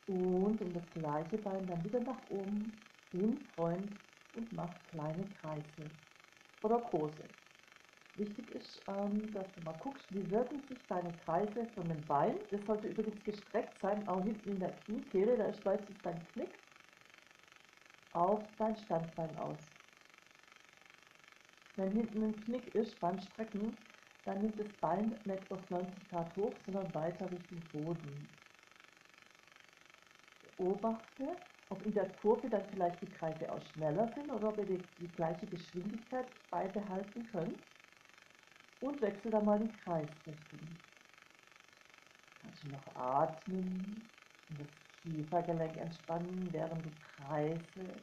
Und 0.07 0.61
um 0.61 0.73
das 0.73 0.83
gleiche 0.93 1.37
Bein 1.37 1.65
dann 1.67 1.83
wieder 1.83 2.01
nach 2.01 2.29
oben, 2.29 2.71
den 3.13 3.37
Freund 3.55 3.89
und 4.35 4.51
macht 4.53 4.75
kleine 4.89 5.25
Kreise 5.39 5.89
oder 6.61 6.79
große. 6.79 7.23
Wichtig 8.15 8.49
ist, 8.51 8.81
ähm, 8.87 9.33
dass 9.33 9.51
du 9.55 9.61
mal 9.61 9.77
guckst, 9.79 10.05
wie 10.13 10.29
wirken 10.29 10.61
sich 10.67 10.77
deine 10.87 11.11
Kreise 11.25 11.65
von 11.73 11.87
den 11.87 12.05
Beinen. 12.05 12.37
Das 12.51 12.63
sollte 12.65 12.87
übrigens 12.87 13.23
gestreckt 13.23 13.79
sein, 13.81 14.07
auch 14.07 14.23
hinten 14.23 14.51
in 14.51 14.59
der 14.59 14.71
Kniekehle, 14.85 15.37
da 15.37 15.45
ist 15.45 15.65
meistens 15.65 15.99
dein 16.03 16.23
Knick, 16.33 16.49
auf 18.11 18.47
dein 18.59 18.75
Standbein 18.75 19.35
aus. 19.37 19.67
Wenn 21.75 21.91
hinten 21.93 22.23
ein 22.23 22.41
Knick 22.43 22.75
ist 22.75 22.99
beim 22.99 23.19
Strecken, 23.19 23.75
dann 24.25 24.41
nimmt 24.41 24.59
das 24.59 24.71
Bein 24.79 25.19
nicht 25.25 25.51
auf 25.51 25.67
90 25.71 26.09
Grad 26.09 26.35
hoch, 26.35 26.53
sondern 26.65 26.93
weiter 26.93 27.31
Richtung 27.31 27.61
Boden. 27.71 28.29
Beobachte, 30.57 31.37
ob 31.69 31.85
in 31.85 31.93
der 31.93 32.09
Kurve 32.21 32.49
dann 32.49 32.63
vielleicht 32.71 33.01
die 33.01 33.09
Kreise 33.11 33.51
auch 33.51 33.61
schneller 33.73 34.11
sind 34.13 34.29
oder 34.29 34.49
ob 34.49 34.57
ihr 34.57 34.65
die, 34.65 34.83
die 34.99 35.13
gleiche 35.15 35.47
Geschwindigkeit 35.47 36.25
beibehalten 36.49 37.27
könnt. 37.31 37.57
Und 38.81 39.01
wechsel 39.01 39.31
dann 39.31 39.45
mal 39.45 39.59
die 39.59 39.71
Kreisrichtung. 39.83 40.59
Kannst 42.41 42.63
du 42.65 42.69
noch 42.69 42.95
atmen 42.95 44.09
und 44.49 44.59
das 44.59 44.67
Kiefergelenk 45.01 45.77
entspannen, 45.77 46.49
während 46.51 46.85
du 46.85 46.91
Kreise 47.15 47.95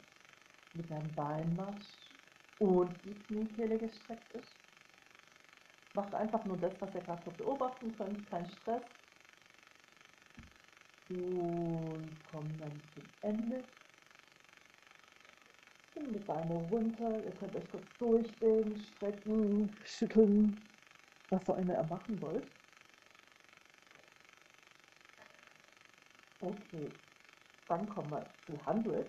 mit 0.74 0.90
deinem 0.90 1.14
Bein 1.14 1.54
machst 1.54 2.10
und 2.58 2.90
die 3.04 3.14
Kniekehle 3.26 3.78
gestreckt 3.78 4.34
ist. 4.34 4.54
Macht 5.94 6.14
einfach 6.14 6.44
nur 6.44 6.58
das, 6.58 6.80
was 6.80 6.94
ihr 6.94 7.00
gerade 7.00 7.30
beobachten 7.32 7.96
könnt, 7.96 8.28
kein 8.30 8.46
Stress. 8.46 8.99
Und 11.10 12.08
kommen 12.30 12.56
dann 12.60 12.80
zum 12.94 13.02
Ende. 13.22 13.64
Die 15.96 16.18
Beine 16.20 16.54
runter, 16.70 17.24
ihr 17.24 17.32
könnt 17.32 17.54
euch 17.56 17.68
kurz 17.70 17.84
durchdehnen, 17.98 18.76
strecken, 18.76 19.76
schütteln, 19.84 20.56
was 21.30 21.50
auch 21.50 21.58
immer 21.58 21.74
ihr 21.74 21.82
machen 21.84 22.20
wollt. 22.22 22.46
Okay, 26.40 26.90
dann 27.68 27.88
kommen 27.88 28.10
wir 28.10 28.26
zu 28.46 28.52
100. 28.66 29.06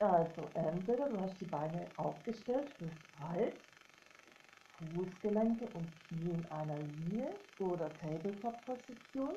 Also 0.00 0.50
entweder 0.54 1.08
du 1.10 1.20
hast 1.20 1.38
die 1.38 1.44
Beine 1.44 1.86
aufgestellt, 1.96 2.74
breit, 3.18 3.54
Fußgelenke 4.94 5.66
und 5.74 5.86
Knie 6.08 6.30
in 6.30 6.46
einer 6.46 6.78
Linie 6.78 7.34
oder 7.58 7.90
Tabletop-Position, 7.98 9.36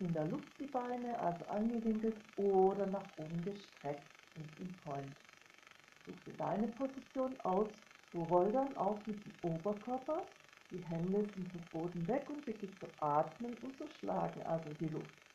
in 0.00 0.12
der 0.12 0.26
Luft 0.26 0.58
die 0.58 0.66
Beine, 0.66 1.18
also 1.18 1.44
angewinkelt 1.46 2.22
oder 2.36 2.86
nach 2.86 3.16
oben 3.16 3.44
gestreckt 3.44 4.10
und 4.34 4.58
im 4.58 4.76
Point. 4.78 5.16
Such 6.06 6.20
dir 6.22 6.36
deine 6.36 6.68
Position 6.68 7.38
aus, 7.40 7.70
du 8.12 8.22
roll 8.22 8.52
dann 8.52 8.76
auf 8.76 9.06
mit 9.06 9.24
dem 9.24 9.36
Oberkörper, 9.42 10.32
die 10.70 10.84
Hände 10.84 11.26
sind 11.26 11.50
vom 11.52 11.66
Boden 11.68 12.06
weg 12.08 12.30
und 12.30 12.46
wirklich 12.46 12.76
zu 12.78 12.86
atmen 12.98 13.56
und 13.56 13.76
zu 13.76 13.88
schlagen, 13.88 14.42
also 14.42 14.72
die 14.74 14.88
Luft. 14.88 15.29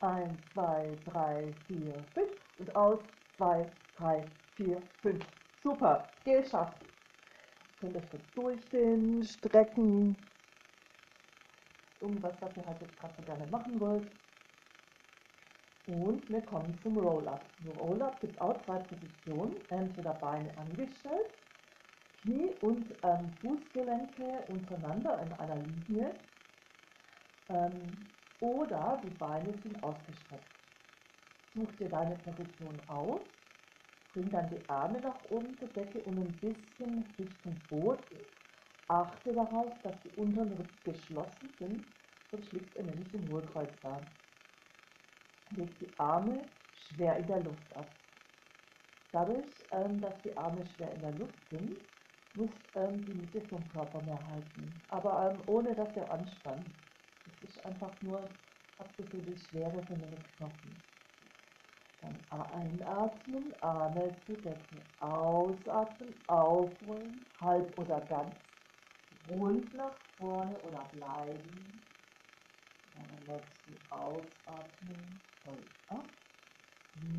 Eins, 0.00 0.38
zwei, 0.52 0.96
drei, 1.06 1.52
vier, 1.66 1.94
fünf 2.14 2.30
und 2.58 2.76
aus. 2.76 3.00
Zwei, 3.36 3.70
drei, 3.96 4.24
vier, 4.56 4.80
fünf. 5.02 5.24
Super, 5.62 6.08
geschafft. 6.24 6.84
Könnt 7.80 7.94
ihr 7.94 8.02
kurz 8.02 8.22
durchstehen, 8.34 9.22
strecken. 9.22 10.16
Irgendwas, 12.00 12.34
was 12.40 12.56
ihr 12.56 12.66
halt 12.66 12.80
jetzt 12.80 12.96
gerade 12.96 13.14
so 13.16 13.22
gerne 13.22 13.46
machen 13.46 13.80
wollt. 13.80 14.10
Und 15.86 16.28
wir 16.28 16.42
kommen 16.42 16.78
zum 16.82 16.98
Roll-Up. 16.98 17.44
Roll-Up 17.80 18.20
gibt 18.20 18.40
auch 18.40 18.60
zwei 18.64 18.78
Positionen. 18.78 19.56
Entweder 19.70 20.14
Beine 20.14 20.56
angestellt, 20.58 21.32
Knie 22.22 22.54
und 22.60 22.94
ähm, 23.02 23.32
Fußgelenke 23.40 24.44
untereinander 24.48 25.22
in 25.22 25.32
einer 25.32 25.56
Linie. 25.56 26.14
Ähm, 27.48 28.07
oder 28.40 29.00
die 29.04 29.16
Beine 29.16 29.52
sind 29.62 29.82
ausgestreckt. 29.82 30.44
Such 31.54 31.72
dir 31.78 31.88
deine 31.88 32.16
Position 32.16 32.80
aus, 32.88 33.20
bring 34.12 34.30
dann 34.30 34.48
die 34.50 34.68
Arme 34.68 35.00
nach 35.00 35.24
oben 35.30 35.56
zur 35.58 35.68
Decke 35.68 35.98
und 36.00 36.18
ein 36.18 36.32
bisschen 36.38 37.04
Richtung 37.18 37.60
Boden. 37.68 38.18
Achte 38.88 39.34
darauf, 39.34 39.80
dass 39.82 40.00
die 40.02 40.10
unteren 40.16 40.52
Rippen 40.52 40.82
geschlossen 40.84 41.48
sind, 41.58 41.84
sonst 42.30 42.52
liegt 42.52 42.76
er 42.76 42.84
nämlich 42.84 43.12
im 43.14 43.28
da. 43.82 44.00
Leg 45.56 45.78
die 45.78 45.98
Arme 45.98 46.48
schwer 46.72 47.16
in 47.16 47.26
der 47.26 47.40
Luft 47.40 47.76
ab. 47.76 47.88
Dadurch, 49.12 49.66
ähm, 49.70 50.00
dass 50.00 50.20
die 50.22 50.36
Arme 50.36 50.64
schwer 50.66 50.92
in 50.92 51.00
der 51.00 51.12
Luft 51.12 51.48
sind, 51.50 51.78
muss 52.34 52.50
ähm, 52.74 53.04
die 53.06 53.14
Mitte 53.14 53.40
vom 53.48 53.68
Körper 53.70 54.00
mehr 54.02 54.20
halten, 54.28 54.80
aber 54.88 55.32
ähm, 55.32 55.42
ohne 55.46 55.74
dass 55.74 55.96
ihr 55.96 56.10
anspannt. 56.10 56.66
Ist 57.42 57.64
einfach 57.64 57.92
nur, 58.02 58.28
die 59.12 59.36
Schwere 59.36 59.82
von 59.86 60.00
den 60.00 60.24
Knochen. 60.36 60.82
Dann 62.00 62.52
einatmen, 62.52 63.54
Arme 63.60 64.14
zu 64.24 64.32
decken. 64.34 64.82
Ausatmen, 65.00 66.14
aufrollen, 66.26 67.24
halb 67.40 67.78
oder 67.78 68.00
ganz. 68.02 68.34
Rund 69.28 69.74
nach 69.74 69.94
vorne 70.16 70.56
oder 70.60 70.84
bleiben. 70.92 71.82
Dann 72.94 73.26
letzten 73.26 73.92
Ausatmen, 73.92 75.20
voll 75.44 75.64
ab. 75.88 76.04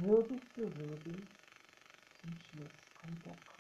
Wirbel 0.02 0.40
für 0.54 0.76
Wirbel. 0.78 1.28
Zum 2.22 2.40
Schluss 2.40 2.72
kommt 3.00 3.26
der 3.26 3.34
Kopf. 3.34 3.60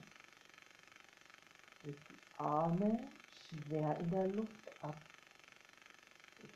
Die 1.85 1.95
Arme 2.37 2.99
schwer 3.31 3.97
in 3.99 4.09
der 4.09 4.27
Luft 4.27 4.83
ab 4.83 4.95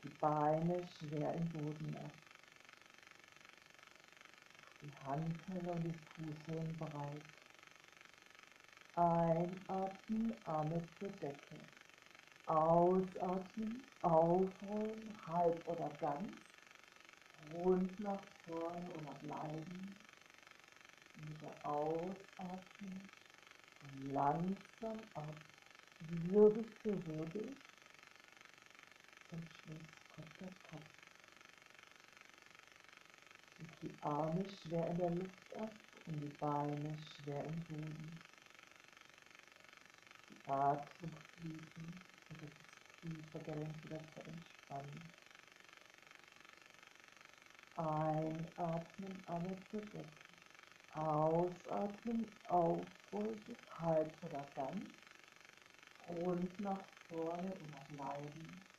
die 0.02 0.08
Beine 0.20 0.86
schwer 0.98 1.34
im 1.34 1.48
Boden 1.50 1.96
ab. 1.96 2.10
Die 4.82 5.06
Handteller 5.06 5.72
und 5.72 5.82
die 5.82 5.94
Fußsohlen 6.14 6.78
breit. 6.78 7.22
Einatmen, 8.96 10.34
Arme 10.46 10.82
zur 10.98 11.08
Decke. 11.20 11.56
Ausatmen, 12.46 13.82
aufrollen, 14.02 15.14
halb 15.26 15.68
oder 15.68 15.90
ganz. 16.00 16.30
Rund 17.54 18.00
nach 18.00 18.22
vorne 18.46 18.88
oder 18.92 19.14
bleiben. 19.22 19.96
Wieder 21.16 21.68
ausatmen. 21.68 23.08
Langsam 24.12 24.98
ab. 25.14 25.34
Wirbel 26.30 26.64
für 26.82 27.06
Wirbel 27.06 27.54
Zum 29.34 29.48
Schluss 29.48 29.98
kommt 30.14 30.40
der 30.40 30.54
Kopf. 30.70 30.90
Und 33.58 33.82
die 33.82 33.92
Arme 34.00 34.44
schwer 34.48 34.86
in 34.90 34.96
der 34.96 35.10
Luft 35.10 35.56
ab 35.56 35.74
und 36.06 36.20
die 36.20 36.36
Beine 36.38 36.96
schwer 37.02 37.44
im 37.44 37.64
Boden. 37.64 38.20
Die 40.30 40.50
Atmung 40.50 41.10
fließen 41.34 42.06
und 42.28 42.42
das 42.42 42.50
tiefe 43.00 43.40
Gelenk 43.40 43.82
wieder 43.82 44.00
zu 44.14 44.20
entspannen. 44.20 45.12
Einatmen, 47.74 49.24
Arme 49.26 49.58
zur 49.68 49.80
Decke. 49.80 50.04
Ausatmen, 50.92 52.24
auffolgen, 52.44 53.56
halb 53.80 54.22
oder 54.22 54.48
ganz. 54.54 54.84
Und 56.06 56.60
nach 56.60 56.84
vorne 57.08 57.52
und 57.52 57.70
nach 57.72 57.90
Leiden. 57.90 58.73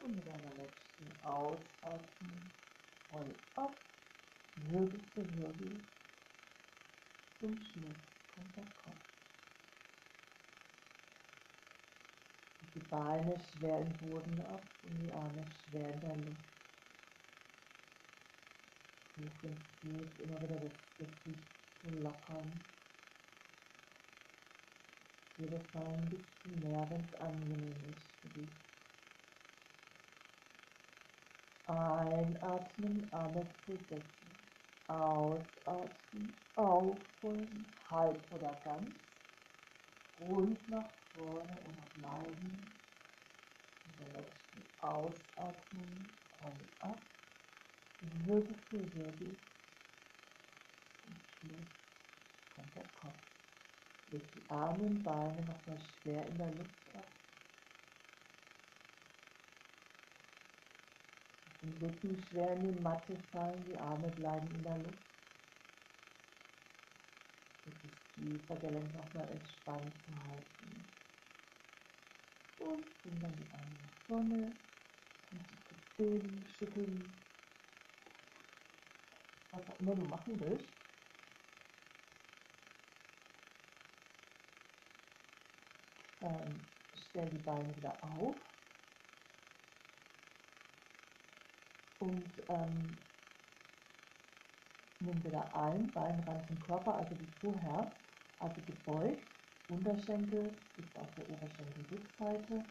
Und 0.00 0.16
mit 0.16 0.28
einer 0.28 0.54
letzten 0.54 1.20
Ausatmen 1.22 2.52
voll 3.10 3.34
ab, 3.54 3.76
Wirbel 4.56 5.00
für 5.12 5.36
Wirbel. 5.36 5.86
Zum 7.40 7.56
Schluss 7.58 7.96
kommt 8.34 8.56
der 8.56 8.64
Kopf. 8.82 8.96
Die 12.74 12.80
Beine 12.80 13.38
schwer 13.40 13.80
im 13.80 13.96
Boden 13.98 14.40
ab 14.40 14.62
und 14.82 14.98
die 14.98 15.12
Arme 15.12 15.44
schwer 15.50 15.94
in 15.94 16.00
der 16.00 16.16
Luft 16.16 16.58
hoch 19.18 19.42
ins 19.42 19.78
geht, 19.80 20.20
immer 20.20 20.40
wieder 20.42 20.58
das 20.60 20.96
Gesicht 20.96 21.48
zu 21.80 21.90
lockern. 21.90 22.64
Jedes 25.36 25.72
Mal 25.72 25.86
ein 25.86 26.10
bisschen 26.10 26.60
mehr, 26.60 26.88
wenn 26.90 27.00
es 27.00 27.14
angenehm 27.14 27.94
ist 27.94 28.10
für 28.20 28.28
dich. 28.28 28.67
Einatmen, 31.68 33.08
Arme 33.12 33.46
zu 33.64 33.76
decken. 33.90 34.02
Ausatmen, 34.88 36.34
aufholen, 36.56 37.66
halb 37.90 38.32
oder 38.32 38.54
ganz. 38.64 38.90
Rund 40.20 40.68
nach 40.70 40.90
vorne 41.14 41.58
und 41.64 41.76
nach 41.76 42.10
Leiden. 42.10 42.72
Und 43.84 44.00
der 44.00 44.20
letzten 44.20 44.64
Ausatmen, 44.80 46.08
und 46.44 46.82
ab. 46.82 46.98
Wirbel 48.24 48.54
für 48.68 48.94
Wirbel. 48.94 49.36
Und 51.06 51.22
Schluss 51.26 51.68
kommt 52.54 52.76
der 52.76 52.88
Kopf. 53.00 53.14
Leg 54.10 54.22
die 54.32 54.50
Arme 54.50 54.84
und 54.84 55.02
Beine 55.02 55.42
nochmal 55.42 55.78
schwer 55.80 56.26
in 56.26 56.38
der 56.38 56.52
Luft 56.52 56.94
ab. 56.94 57.17
Den 61.62 61.74
Rücken 61.82 62.22
schwer 62.28 62.52
in 62.52 62.74
die 62.74 62.80
Matte 62.80 63.16
fallen, 63.32 63.64
die 63.64 63.76
Arme 63.78 64.08
bleiben 64.10 64.46
in 64.54 64.62
der 64.62 64.78
Luft. 64.78 64.98
Und 67.66 67.74
das 67.82 68.14
Kiefergelenk 68.14 68.94
nochmal 68.94 69.28
entspannt 69.30 69.92
zu 70.04 70.12
halten. 70.24 70.84
Und 72.60 73.02
bring 73.02 73.20
dann 73.20 73.36
die 73.36 73.52
Arme 73.52 73.76
nach 73.82 74.06
vorne. 74.06 74.52
Und 75.32 75.96
bewegen, 75.96 76.46
schütteln, 76.58 77.12
was 79.50 79.68
auch 79.68 79.80
immer 79.80 79.96
du 79.96 80.04
machen 80.04 80.40
willst. 80.40 80.68
Dann 86.20 86.60
stell 87.10 87.28
die 87.30 87.38
Beine 87.38 87.76
wieder 87.76 87.92
auf 88.04 88.36
und 91.98 92.32
ähm, 92.48 92.96
nimm 95.00 95.24
wieder 95.24 95.54
ein, 95.54 95.92
Bein 95.92 96.20
ran 96.20 96.46
zum 96.46 96.60
Körper, 96.60 96.94
also 96.94 97.18
wie 97.18 97.32
vorher, 97.40 97.92
also 98.38 98.60
gebeugt, 98.62 99.26
Unterschenkel 99.68 100.50
ist 100.76 100.96
auf 100.96 101.08
der 101.16 101.28
Oberschenkelrückseite 101.28 102.64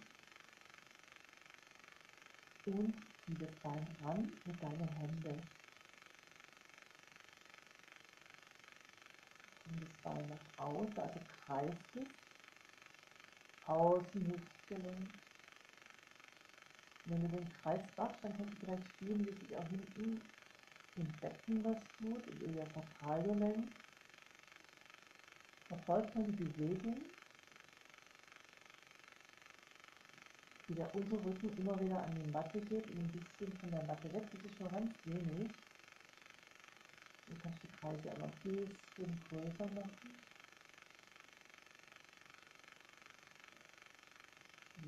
und 2.65 2.93
zieh 3.25 3.37
das 3.37 3.53
Bein 3.61 3.87
ran 4.01 4.31
mit 4.45 4.61
deinen 4.61 4.87
Händen. 4.87 5.57
und 9.69 9.81
das 9.81 9.89
Bein 10.03 10.27
nach 10.29 10.65
außen, 10.65 10.97
also 10.97 11.19
kreist 11.45 11.95
es. 11.95 12.07
Außen 13.65 14.25
Hüftgelenk. 14.25 15.26
Wenn 17.09 17.21
du 17.21 17.29
den 17.29 17.49
Kreis 17.61 17.81
machst, 17.95 18.21
dann 18.21 18.35
kannst 18.35 18.53
du 18.53 18.65
vielleicht 18.65 18.85
spüren, 18.95 19.25
wie 19.25 19.39
sich 19.39 19.55
auch 19.55 19.69
hinten 19.69 20.21
im 20.97 21.19
Becken 21.19 21.63
was 21.63 21.81
tut, 21.97 22.27
in 22.27 22.53
der 22.53 22.67
Sakralgelenk. 22.67 23.69
Verfolgt 25.67 26.15
man 26.15 26.25
die 26.25 26.43
Bewegung, 26.43 27.01
wie 30.67 30.75
der 30.75 30.93
Unterrücken 30.93 31.57
immer 31.57 31.79
wieder 31.79 32.03
an 32.03 32.15
die 32.15 32.31
Matte 32.31 32.59
geht 32.59 32.85
und 32.89 32.97
ein 32.99 33.11
bisschen 33.13 33.57
von 33.59 33.71
der 33.71 33.83
Matte 33.83 34.11
weg. 34.11 34.23
Das 34.31 34.43
ist 34.43 34.57
schon 34.57 34.69
ganz 34.69 34.91
wenig. 35.05 35.49
Du 37.27 37.35
kannst 37.41 37.63
die 37.63 37.71
Kreise 37.79 38.11
aber 38.11 38.25
ein 38.25 38.41
bisschen 38.43 39.23
größer 39.29 39.67
machen. 39.67 40.26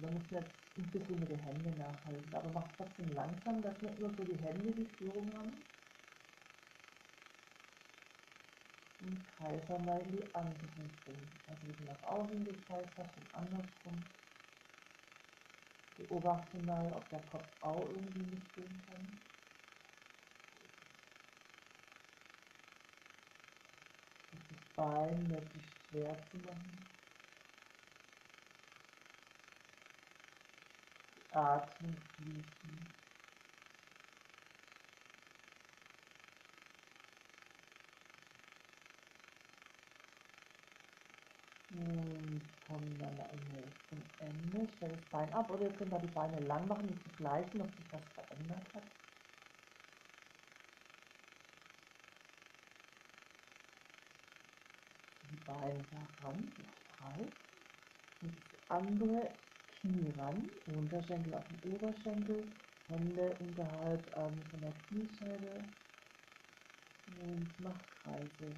Musst 0.02 0.32
du 0.32 0.36
jetzt 0.36 0.54
ein 0.78 0.92
bisschen 0.92 1.20
mit 1.20 1.30
den 1.30 1.40
Händen 1.40 1.78
nachhalten, 1.78 2.34
aber 2.34 2.50
mach 2.50 2.74
trotzdem 2.78 3.14
langsam, 3.14 3.62
dass 3.62 3.82
nicht 3.82 4.00
nur 4.00 4.10
so 4.16 4.24
die 4.24 4.38
Hände 4.38 4.72
die 4.72 4.88
Führung 4.98 5.34
haben. 5.34 5.54
Und 9.02 9.26
Kreise 9.26 9.80
mal 9.80 10.00
in 10.02 10.12
die 10.12 10.36
andere 10.36 10.70
Richtung. 10.78 11.16
Also 11.48 11.68
wie 11.68 11.74
du 11.74 11.84
nach 11.84 12.04
außen 12.04 12.46
gekreist 12.46 12.98
hast 12.98 13.18
und 13.18 13.34
andersrum. 13.34 14.04
Beobachte 15.98 16.58
mal, 16.60 16.94
ob 16.94 17.10
der 17.10 17.20
Kopf 17.24 17.52
auch 17.62 17.90
irgendwie 17.90 18.36
mitgehen 18.36 18.82
kann. 18.88 19.20
Bein 24.76 25.28
möglichst 25.28 25.76
schwer 25.90 26.16
zu 26.32 26.38
machen. 26.38 26.99
Atmen 31.32 31.96
fließen. 32.16 32.94
Und 41.72 42.42
kommen 42.66 43.00
dann 43.00 43.20
zum 43.90 44.04
Ende. 44.20 44.68
Stell 44.76 44.90
das 44.90 45.06
Bein 45.12 45.32
ab 45.34 45.50
oder 45.50 45.64
ihr 45.64 45.76
könnt 45.76 45.94
da 45.94 46.00
die 46.00 46.08
Beine 46.08 46.40
lang 46.42 46.68
machen, 46.68 46.90
um 46.90 47.02
zu 47.02 47.10
gleichen, 47.16 47.62
ob 47.62 47.76
sich 47.76 47.92
was 47.92 48.04
verändert 48.14 48.74
hat. 48.74 48.84
Bein 55.46 55.86
heran, 55.90 56.52
breit. 56.98 57.34
Und 58.22 58.36
das 58.52 58.70
andere 58.70 59.36
Knie 59.82 60.14
ran, 60.18 60.50
Unterschenkel 60.66 61.34
auf 61.34 61.46
den 61.48 61.72
Oberschenkel, 61.72 62.52
Hände 62.88 63.36
unterhalb 63.40 64.06
ähm, 64.18 64.44
von 64.50 64.62
der 64.62 64.74
Kniescheibe 64.88 65.64
und 67.06 67.54
mach 67.60 67.88
Kreise. 67.88 68.56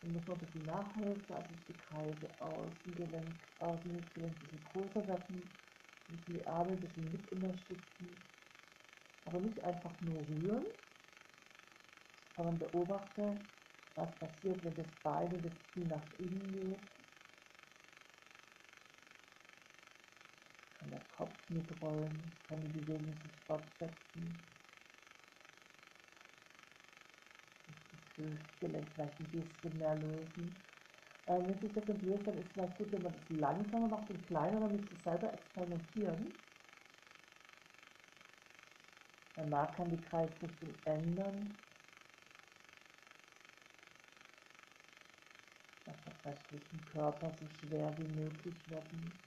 Dann 0.00 0.12
muss 0.12 0.26
man 0.26 0.36
ein 0.36 0.40
bisschen 0.40 0.64
nachhelfen, 0.64 1.34
also 1.34 1.54
die 1.66 1.76
Kreise 1.76 2.40
Außengelenk, 2.40 3.40
Außengelenk 3.58 4.36
ein 4.36 4.40
bisschen 4.40 4.64
größer 4.64 5.06
werden, 5.08 5.58
und 6.08 6.26
die 6.28 6.46
Arme 6.46 6.72
ein 6.72 6.80
bisschen 6.80 7.10
mit 7.10 7.28
unterstützen. 7.32 8.22
Aber 9.24 9.40
nicht 9.40 9.58
einfach 9.60 10.00
nur 10.00 10.26
rühren, 10.28 10.66
sondern 12.36 12.58
beobachte, 12.58 13.40
was 13.94 14.16
passiert, 14.18 14.62
wenn 14.62 14.76
das 14.76 14.86
beide 15.02 15.40
das 15.40 15.52
Knie 15.72 15.86
nach 15.86 16.12
innen 16.18 16.52
geht. 16.52 16.95
Der 21.48 21.56
mitrollen, 21.56 22.32
kann 22.48 22.60
die 22.62 22.78
Bewegung 22.78 23.14
sich 23.22 23.32
fortsetzen. 23.46 24.40
Das 27.66 28.16
Hüftgelenk 28.16 28.88
vielleicht 28.94 29.20
ein 29.20 29.30
bisschen 29.30 29.78
mehr 29.78 29.94
lösen. 29.96 30.56
Ähm, 31.26 31.48
wenn 31.48 31.60
sich 31.60 31.72
das 31.72 31.86
nicht 31.86 32.02
löst, 32.02 32.26
dann 32.26 32.38
ist 32.38 32.46
es 32.46 32.52
vielleicht 32.52 32.78
gut, 32.78 32.92
wenn 32.92 33.02
man 33.02 33.12
das 33.12 33.30
langsamer 33.30 33.88
macht 33.88 34.10
und 34.10 34.26
kleiner, 34.26 34.60
damit 34.60 34.88
sie 34.88 34.96
selber 34.96 35.32
experimentieren. 35.32 36.32
Danach 39.34 39.74
kann 39.74 39.90
die 39.90 40.02
Kreisrichtung 40.02 40.74
ändern. 40.84 41.56
dass 45.86 46.02
das 46.04 46.24
restlichen 46.24 46.84
Körper 46.86 47.32
so 47.38 47.46
schwer 47.46 47.94
wie 47.96 48.08
möglich 48.08 48.56
werden. 48.68 49.25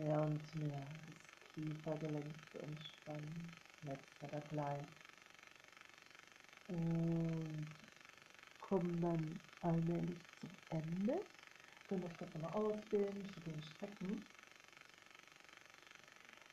Mehr 0.00 0.20
und 0.20 0.54
mehr 0.56 0.86
das 1.06 1.54
Kiefergelenk 1.54 2.34
zu 2.52 2.58
entspannen. 2.58 3.50
Letzter 3.82 4.28
da 4.28 4.40
gleich. 4.50 4.86
Und 6.68 7.66
kommen 8.60 9.00
dann 9.02 9.40
allmählich 9.62 10.18
zum 10.40 10.50
Ende. 10.70 11.20
Können 11.88 12.02
wir 12.02 12.10
das 12.18 12.34
nochmal 12.34 12.52
ausdehnen, 12.52 13.28
schütteln, 13.34 13.62
strecken. 13.62 14.24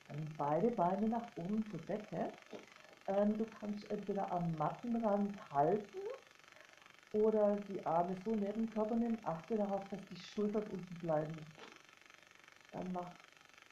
Dann 0.08 0.34
beide 0.38 0.72
Beine 0.72 1.08
nach 1.10 1.38
oben 1.38 1.64
zur 1.70 1.80
Decke. 1.82 2.32
Ähm, 3.08 3.38
du 3.38 3.46
kannst 3.60 3.90
entweder 3.92 4.32
am 4.32 4.52
Mattenrand 4.58 5.52
halten 5.52 5.98
oder 7.12 7.56
die 7.70 7.86
Arme 7.86 8.16
so 8.26 8.36
neben 8.36 8.66
den 8.66 8.70
Körper 8.72 8.96
nehmen. 8.96 9.20
Achte 9.24 9.58
darauf, 9.58 9.88
dass 9.90 10.00
die 10.10 10.18
Schultern 10.18 10.64
unten 10.64 11.00
bleiben. 11.00 11.36
Dann 12.72 12.92
mach 12.92 13.14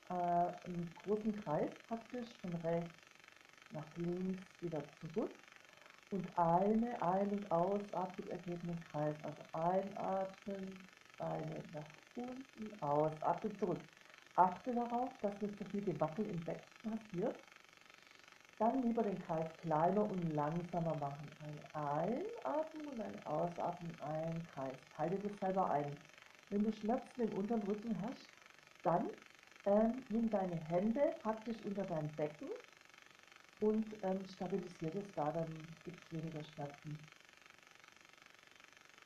äh, 0.10 0.14
einen 0.14 0.94
großen 0.96 1.34
Kreis 1.44 1.72
praktisch 1.88 2.30
von 2.42 2.56
rechts 2.56 2.96
nach 3.72 3.86
links 3.98 4.44
wieder 4.62 4.84
zurück 5.00 5.32
und 6.12 6.38
eine 6.38 7.02
Ein- 7.02 7.32
und 7.32 7.52
Ausatmung 7.52 8.30
ergeben 8.30 8.68
den 8.68 8.80
Kreis. 8.92 9.16
Also 9.24 9.42
einatmen, 9.52 10.88
Beine 11.18 11.64
nach 11.74 11.90
unten, 12.16 12.82
ausatmen, 12.82 13.58
zurück. 13.58 13.82
Achte 14.36 14.74
darauf, 14.74 15.12
dass 15.22 15.42
nicht 15.42 15.58
so 15.58 15.66
viel 15.66 15.84
Gewackel 15.84 16.26
im 16.26 16.44
Becken 16.46 16.92
passiert. 16.92 17.36
Dann 18.58 18.84
lieber 18.84 19.04
den 19.04 19.20
Kreis 19.20 19.58
kleiner 19.58 20.10
und 20.10 20.34
langsamer 20.34 20.96
machen. 20.96 21.30
Ein 21.42 21.60
Einatmen 21.74 22.88
und 22.88 23.02
ein 23.02 23.26
Ausatmen, 23.26 24.00
ein 24.00 24.46
Kreis. 24.54 24.78
Teile 24.96 25.20
das 25.20 25.38
selber 25.40 25.70
ein. 25.70 25.98
Wenn 26.50 26.64
du 26.64 26.72
Schmerzen 26.72 27.22
im 27.22 27.34
unteren 27.34 27.64
Rücken 27.64 28.02
hast, 28.02 28.30
dann 28.84 29.10
ähm, 29.66 30.04
nimm 30.10 30.30
deine 30.30 30.56
Hände 30.56 31.16
praktisch 31.22 31.60
unter 31.62 31.86
dein 31.86 32.16
Becken 32.16 32.50
und 33.60 33.96
ähm, 34.04 34.26
stabilisiere 34.28 35.00
es 35.00 35.14
da, 35.14 35.32
dann 35.32 35.68
gibt 35.84 36.02
es 36.04 36.12
weniger 36.12 36.44
Schmerzen. 36.44 37.00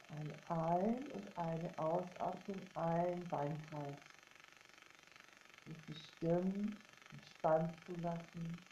Eine 0.10 0.40
Ein- 0.50 1.06
und 1.12 1.38
eine 1.38 1.78
Ausatmung, 1.78 2.70
ein 2.74 3.30
Beinkreis. 3.30 3.98
Die 5.66 5.94
Stirn 5.94 6.78
entspannt 7.12 7.80
zu 7.86 7.96
lassen. 7.98 8.66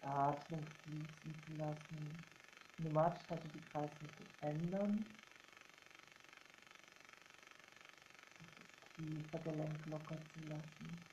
Atmung 0.00 0.66
fließen 0.82 1.34
zu 1.46 1.54
lassen. 1.56 2.24
Du 2.76 2.90
magst 2.90 3.30
also 3.30 3.48
die 3.48 3.62
Kreisrichtung 3.62 4.28
ändern. 4.40 5.23
Das 9.04 9.12
Kiefergelenk 9.12 9.86
locker 9.86 10.16
zu 10.32 10.40
lassen. 10.48 11.04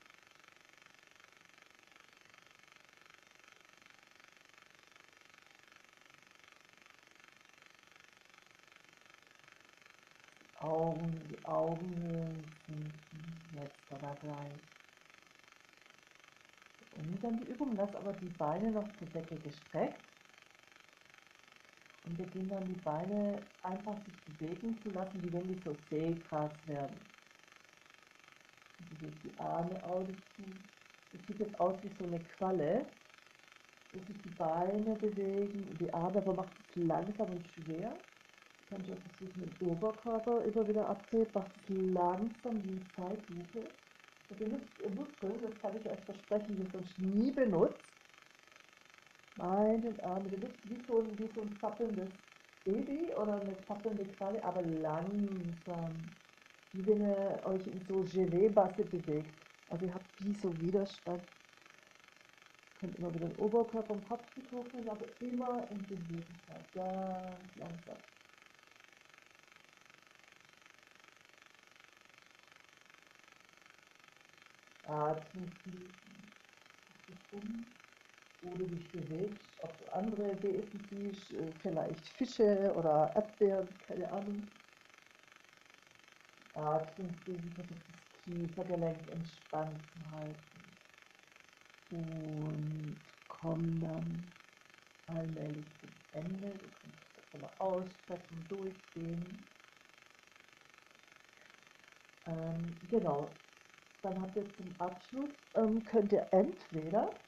Augen, 10.59 11.27
die 11.27 11.43
Augenhöhlen 11.43 12.43
sinken, 12.65 12.93
jetzt 13.55 13.91
oder 13.91 14.15
gleich. 14.21 14.61
Und 16.91 17.21
dann 17.23 17.39
die 17.39 17.51
Übung, 17.51 17.75
lass 17.75 17.93
aber 17.95 18.13
die 18.13 18.29
Beine 18.29 18.71
noch 18.71 18.87
zur 18.99 19.07
Decke 19.07 19.37
gestreckt. 19.39 19.99
Und 22.05 22.17
wir 22.17 22.25
gehen 22.27 22.49
dann 22.49 22.67
die 22.67 22.79
Beine 22.81 23.41
einfach 23.63 23.97
sich 24.05 24.23
bewegen 24.25 24.77
zu 24.81 24.91
lassen, 24.91 25.21
wie 25.23 25.33
wenn 25.33 25.47
die 25.47 25.61
so 25.61 25.75
Seegras 25.89 26.51
werden. 26.67 26.99
Also 28.89 29.11
die 29.23 29.39
Arme 29.39 29.83
aus. 29.83 30.07
Das 31.11 31.27
sieht 31.27 31.39
jetzt 31.39 31.59
aus 31.59 31.75
wie 31.83 31.91
so 31.99 32.05
eine 32.05 32.19
Qualle, 32.37 32.85
wo 33.93 33.99
sich 33.99 34.21
die 34.23 34.35
Beine 34.37 34.95
bewegen 34.95 35.67
und 35.69 35.79
die 35.79 35.93
Arme, 35.93 36.19
aber 36.19 36.33
macht 36.33 36.51
es 36.69 36.75
langsam 36.75 37.31
und 37.31 37.47
schwer. 37.49 37.93
Kann 38.69 38.81
ich 38.83 38.91
auch 38.91 39.01
versuchen, 39.17 39.57
den 39.59 39.67
Oberkörper 39.67 40.45
immer 40.45 40.67
wieder 40.67 40.87
abzählen, 40.87 41.27
macht 41.33 41.51
es 41.57 41.75
langsam 41.93 42.63
wie 42.63 42.79
Zeitlupe. 42.95 43.67
Und 44.29 44.39
ihr 44.39 44.89
Muskel, 44.95 45.33
das 45.41 45.61
kann 45.61 45.75
ich 45.75 45.85
euch 45.85 45.99
versprechen, 46.05 46.57
den 46.57 46.71
sonst 46.71 46.97
nie 46.99 47.31
benutzt. 47.31 47.91
Meinen 49.35 49.99
Arm, 49.99 50.25
ihr 50.31 50.37
nutzt 50.37 50.69
wie 50.69 50.81
so, 50.87 51.01
ein, 51.01 51.19
wie 51.19 51.29
so 51.35 51.41
ein 51.41 51.57
zappelndes 51.59 52.09
Baby 52.63 53.11
oder 53.15 53.41
eine 53.41 53.55
zappelnde 53.67 54.05
Qualle, 54.15 54.41
aber 54.43 54.61
langsam. 54.61 55.95
Wie 56.73 56.85
wenn 56.87 57.01
ihr 57.01 57.41
euch 57.45 57.67
in 57.67 57.79
so 57.85 58.03
Gelee-Basse 58.03 58.83
bewegt. 58.85 59.33
Also 59.69 59.85
ihr 59.85 59.93
habt 59.93 60.23
wie 60.23 60.33
so 60.33 60.57
Widerstand. 60.59 61.21
Ihr 61.21 62.79
könnt 62.79 62.97
immer 62.97 63.13
wieder 63.13 63.27
den 63.27 63.37
Oberkörper 63.37 63.93
und 63.93 64.07
Kopf 64.07 64.25
hochnehmen, 64.51 64.89
aber 64.89 65.05
immer 65.19 65.69
in 65.69 65.83
Beweglichkeit. 65.87 66.71
Ganz 66.73 67.55
langsam. 67.55 67.97
Atmen 74.87 75.51
fließen. 75.63 76.01
Um, 77.33 77.65
wo 78.41 78.57
du 78.57 78.65
dich 78.65 78.91
bewegst, 78.91 79.47
ob 79.61 79.77
du 79.77 79.93
andere 79.93 80.43
Wesen 80.43 80.79
siehst, 80.89 81.33
vielleicht 81.61 82.07
Fische 82.09 82.73
oder 82.75 83.11
Erdbeeren, 83.15 83.69
keine 83.87 84.11
Ahnung. 84.11 84.47
Atmen 86.53 87.15
fließen, 87.23 87.53
versuch 87.53 87.77
das 87.87 88.21
Kiefergelenk 88.23 89.07
entspannt 89.09 89.81
zu 89.87 90.11
halten. 90.11 90.77
Und 91.89 93.01
komm 93.27 93.81
dann 93.81 94.31
allmählich 95.07 95.67
zum 95.79 95.93
Ende. 96.11 96.57
Du 96.57 96.69
kannst 96.69 96.97
das 97.15 97.33
nochmal 97.33 97.53
ausstrecken, 97.57 98.47
durchdehnen. 98.47 99.47
Ähm, 102.25 102.79
genau, 102.89 103.35
dann 104.01 104.21
habt 104.21 104.35
ihr 104.35 104.49
zum 104.51 104.75
Abschluss, 104.79 105.31
ähm, 105.55 105.83
könnt 105.85 106.11
ihr 106.11 106.27
entweder 106.31 107.19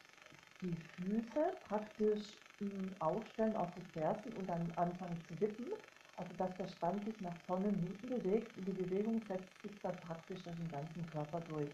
die 0.61 0.75
Füße 0.75 1.57
praktisch 1.63 2.39
ähm, 2.61 2.95
aufstellen 2.99 3.55
auf 3.55 3.73
die 3.73 3.85
Fersen 3.91 4.33
und 4.33 4.47
dann 4.47 4.71
anfangen 4.73 5.21
zu 5.23 5.39
wippen, 5.39 5.73
also 6.17 6.33
dass 6.37 6.55
der 6.57 6.67
Stand 6.67 7.03
sich 7.05 7.19
nach 7.21 7.35
vorne 7.47 7.67
und 7.67 7.75
hinten 7.75 8.09
bewegt 8.09 8.57
und 8.57 8.67
die 8.67 8.83
Bewegung 8.83 9.21
setzt 9.27 9.61
sich 9.61 9.71
dann 9.81 9.95
praktisch 9.97 10.41
durch 10.43 10.55
den 10.55 10.71
ganzen 10.71 11.07
Körper 11.07 11.41
durch. 11.41 11.69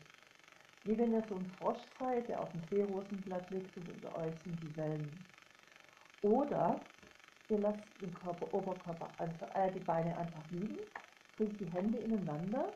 Wie 0.85 0.97
wenn 0.97 1.13
ihr 1.13 1.23
so 1.27 1.35
ein 1.35 1.51
Frosch 1.57 1.81
seid, 1.99 2.27
der 2.29 2.41
auf 2.41 2.51
dem 2.51 2.61
Seerosenblatt 2.69 3.49
liegt 3.51 3.75
und 3.77 3.89
unter 3.89 4.17
euch 4.17 4.33
sind 4.43 4.61
die 4.61 4.77
Wellen. 4.77 5.25
Oder 6.21 6.79
ihr 7.49 7.59
lasst 7.59 7.83
den 8.01 8.13
Körper, 8.13 8.53
Oberkörper, 8.53 9.09
einfach, 9.17 9.55
äh, 9.55 9.71
die 9.71 9.79
Beine 9.79 10.17
einfach 10.17 10.43
liegen, 10.51 10.77
bringt 11.37 11.59
die 11.59 11.71
Hände 11.71 11.97
ineinander 11.97 12.73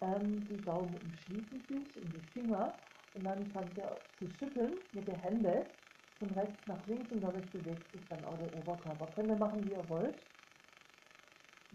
ähm, 0.00 0.46
die 0.48 0.64
Daumen 0.64 0.94
umschließen 0.94 1.60
sich 1.68 1.96
und 1.96 2.14
die 2.14 2.32
Finger 2.32 2.74
und 3.14 3.24
dann 3.24 3.46
fangt 3.52 3.76
ihr 3.76 3.96
zu 4.18 4.26
schütteln 4.38 4.74
mit 4.92 5.06
den 5.06 5.16
Händen 5.16 5.66
von 6.18 6.30
rechts 6.30 6.66
nach 6.66 6.86
links 6.86 7.10
und 7.12 7.20
dadurch 7.20 7.46
bewegt 7.50 7.92
sich 7.92 8.00
dann 8.08 8.24
auch 8.24 8.36
der 8.38 8.54
Oberkörper. 8.58 9.06
Könnt 9.14 9.28
ihr 9.28 9.36
machen, 9.36 9.64
wie 9.64 9.72
ihr 9.72 9.88
wollt. 9.88 10.14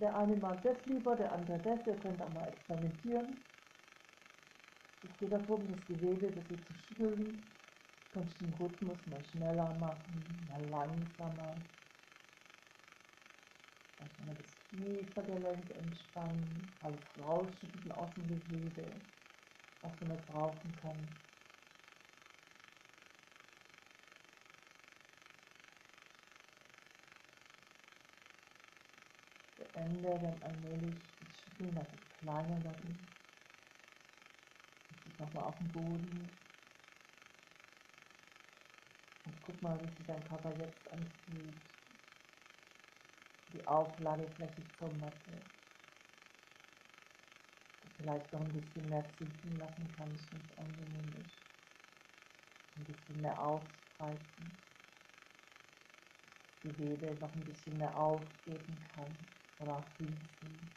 Der 0.02 0.16
eine 0.16 0.36
mag 0.36 0.62
das 0.64 0.86
lieber, 0.88 1.16
der 1.16 1.32
andere 1.32 1.60
das. 1.60 1.88
Ihr 1.88 1.96
könnt 1.96 2.22
auch 2.22 2.34
mal 2.34 2.48
experimentieren. 2.50 3.38
Es 5.04 5.20
geht 5.20 5.32
darum, 5.32 5.66
das 5.72 5.86
Gewebe 5.88 6.32
das 6.32 6.48
zu 6.48 6.74
schütteln. 6.74 7.16
Du 7.16 8.20
kannst 8.20 8.39
den 8.41 8.54
Rhythmus 8.54 8.98
mal 9.08 9.24
schneller 9.24 9.74
machen, 9.80 10.48
mal 10.50 10.64
langsamer. 10.70 11.56
Dann 13.98 14.10
kann 14.18 14.26
man 14.26 14.36
das 14.36 14.56
Kiefergelenk 14.70 15.70
entspannen, 15.72 16.74
alles 16.82 17.02
rausschütteln 17.18 17.91
aus 17.93 18.14
dem 18.16 18.28
Gewebe, 18.28 18.84
was 19.82 20.00
man 20.02 20.10
nicht 20.10 20.28
brauchen 20.28 20.74
kann. 20.82 21.25
Ende 29.76 30.20
dann 30.20 30.42
allmählich 30.42 30.96
das 31.20 31.40
Schütteln, 31.42 31.76
dass 31.76 31.88
es 31.94 32.20
kleiner 32.20 32.64
werden. 32.64 33.08
Ich 35.06 35.20
nochmal 35.20 35.44
auf 35.44 35.58
den 35.58 35.72
Boden. 35.72 36.30
Und 39.26 39.42
guck 39.42 39.62
mal, 39.62 39.80
wie 39.82 39.96
sich 39.96 40.06
dein 40.06 40.24
Körper 40.28 40.56
jetzt 40.58 40.92
anfühlt 40.92 41.62
die 43.54 43.68
Aufladefläche 43.68 44.64
zur 44.78 44.92
Matte. 44.96 45.42
Vielleicht 47.98 48.34
noch 48.34 48.42
ein 48.42 48.52
bisschen 48.52 48.90
mehr 48.90 49.06
sinken 49.18 49.58
lassen 49.58 49.94
kannst, 49.96 50.32
wenn 50.32 50.42
es 50.42 50.58
angenehm 50.58 51.26
ist. 51.26 51.40
Ein 52.76 52.86
bisschen 52.86 53.22
mehr 53.22 53.40
ausbreiten. 53.40 54.52
Die 56.64 56.74
Gewebe 56.74 57.16
noch 57.22 57.34
ein 57.34 57.46
bisschen 57.46 57.78
mehr 57.78 57.96
aufgeben 57.98 58.78
kann 58.94 59.16
oder 59.60 59.78
auch 59.78 59.95
fließen. 59.95 60.76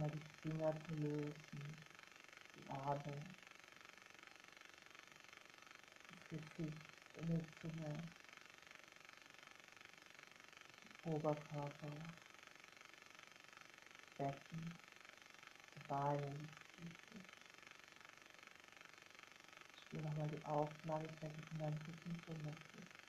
mal 0.00 0.10
die 0.10 0.22
Finger 0.40 0.74
zu 0.86 0.94
lösen, 0.94 1.86
die 2.54 2.68
Arme, 2.70 3.22
das 6.08 6.28
Gesicht 6.28 6.90
die 7.16 7.46
Zunge, 7.60 8.08
Oberkörper, 11.04 12.14
Becken, 14.16 14.78
die 15.74 15.80
Beine, 15.86 16.38
die 16.38 16.48
Füße. 16.76 17.24
Spür 19.74 20.02
nochmal 20.02 20.28
die 20.30 20.44
Aufnahmefläche 20.44 21.42
von 21.48 21.58
deinem 21.58 21.78
Rücken 21.86 22.22
so 22.26 22.34
möchtest. 22.34 22.99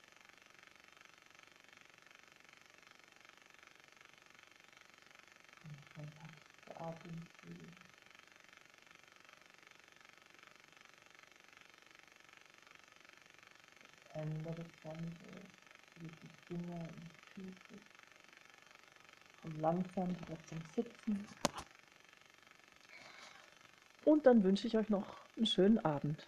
Kontakt 5.94 6.40
zur 6.64 6.80
Atemzüge. 6.80 7.66
Ändere 14.14 14.54
das 14.54 14.82
Ganze 14.82 15.24
durch 15.96 16.12
die 16.22 16.30
Finger 16.46 16.80
und 16.80 17.10
Füße. 17.34 17.80
Und 19.44 19.60
langsam 19.60 20.08
wieder 20.08 20.38
zum 20.44 20.60
Sitzen. 20.74 21.26
Und 24.04 24.26
dann 24.26 24.42
wünsche 24.44 24.66
ich 24.66 24.76
euch 24.76 24.88
noch 24.88 25.16
einen 25.36 25.46
schönen 25.46 25.84
Abend. 25.84 26.24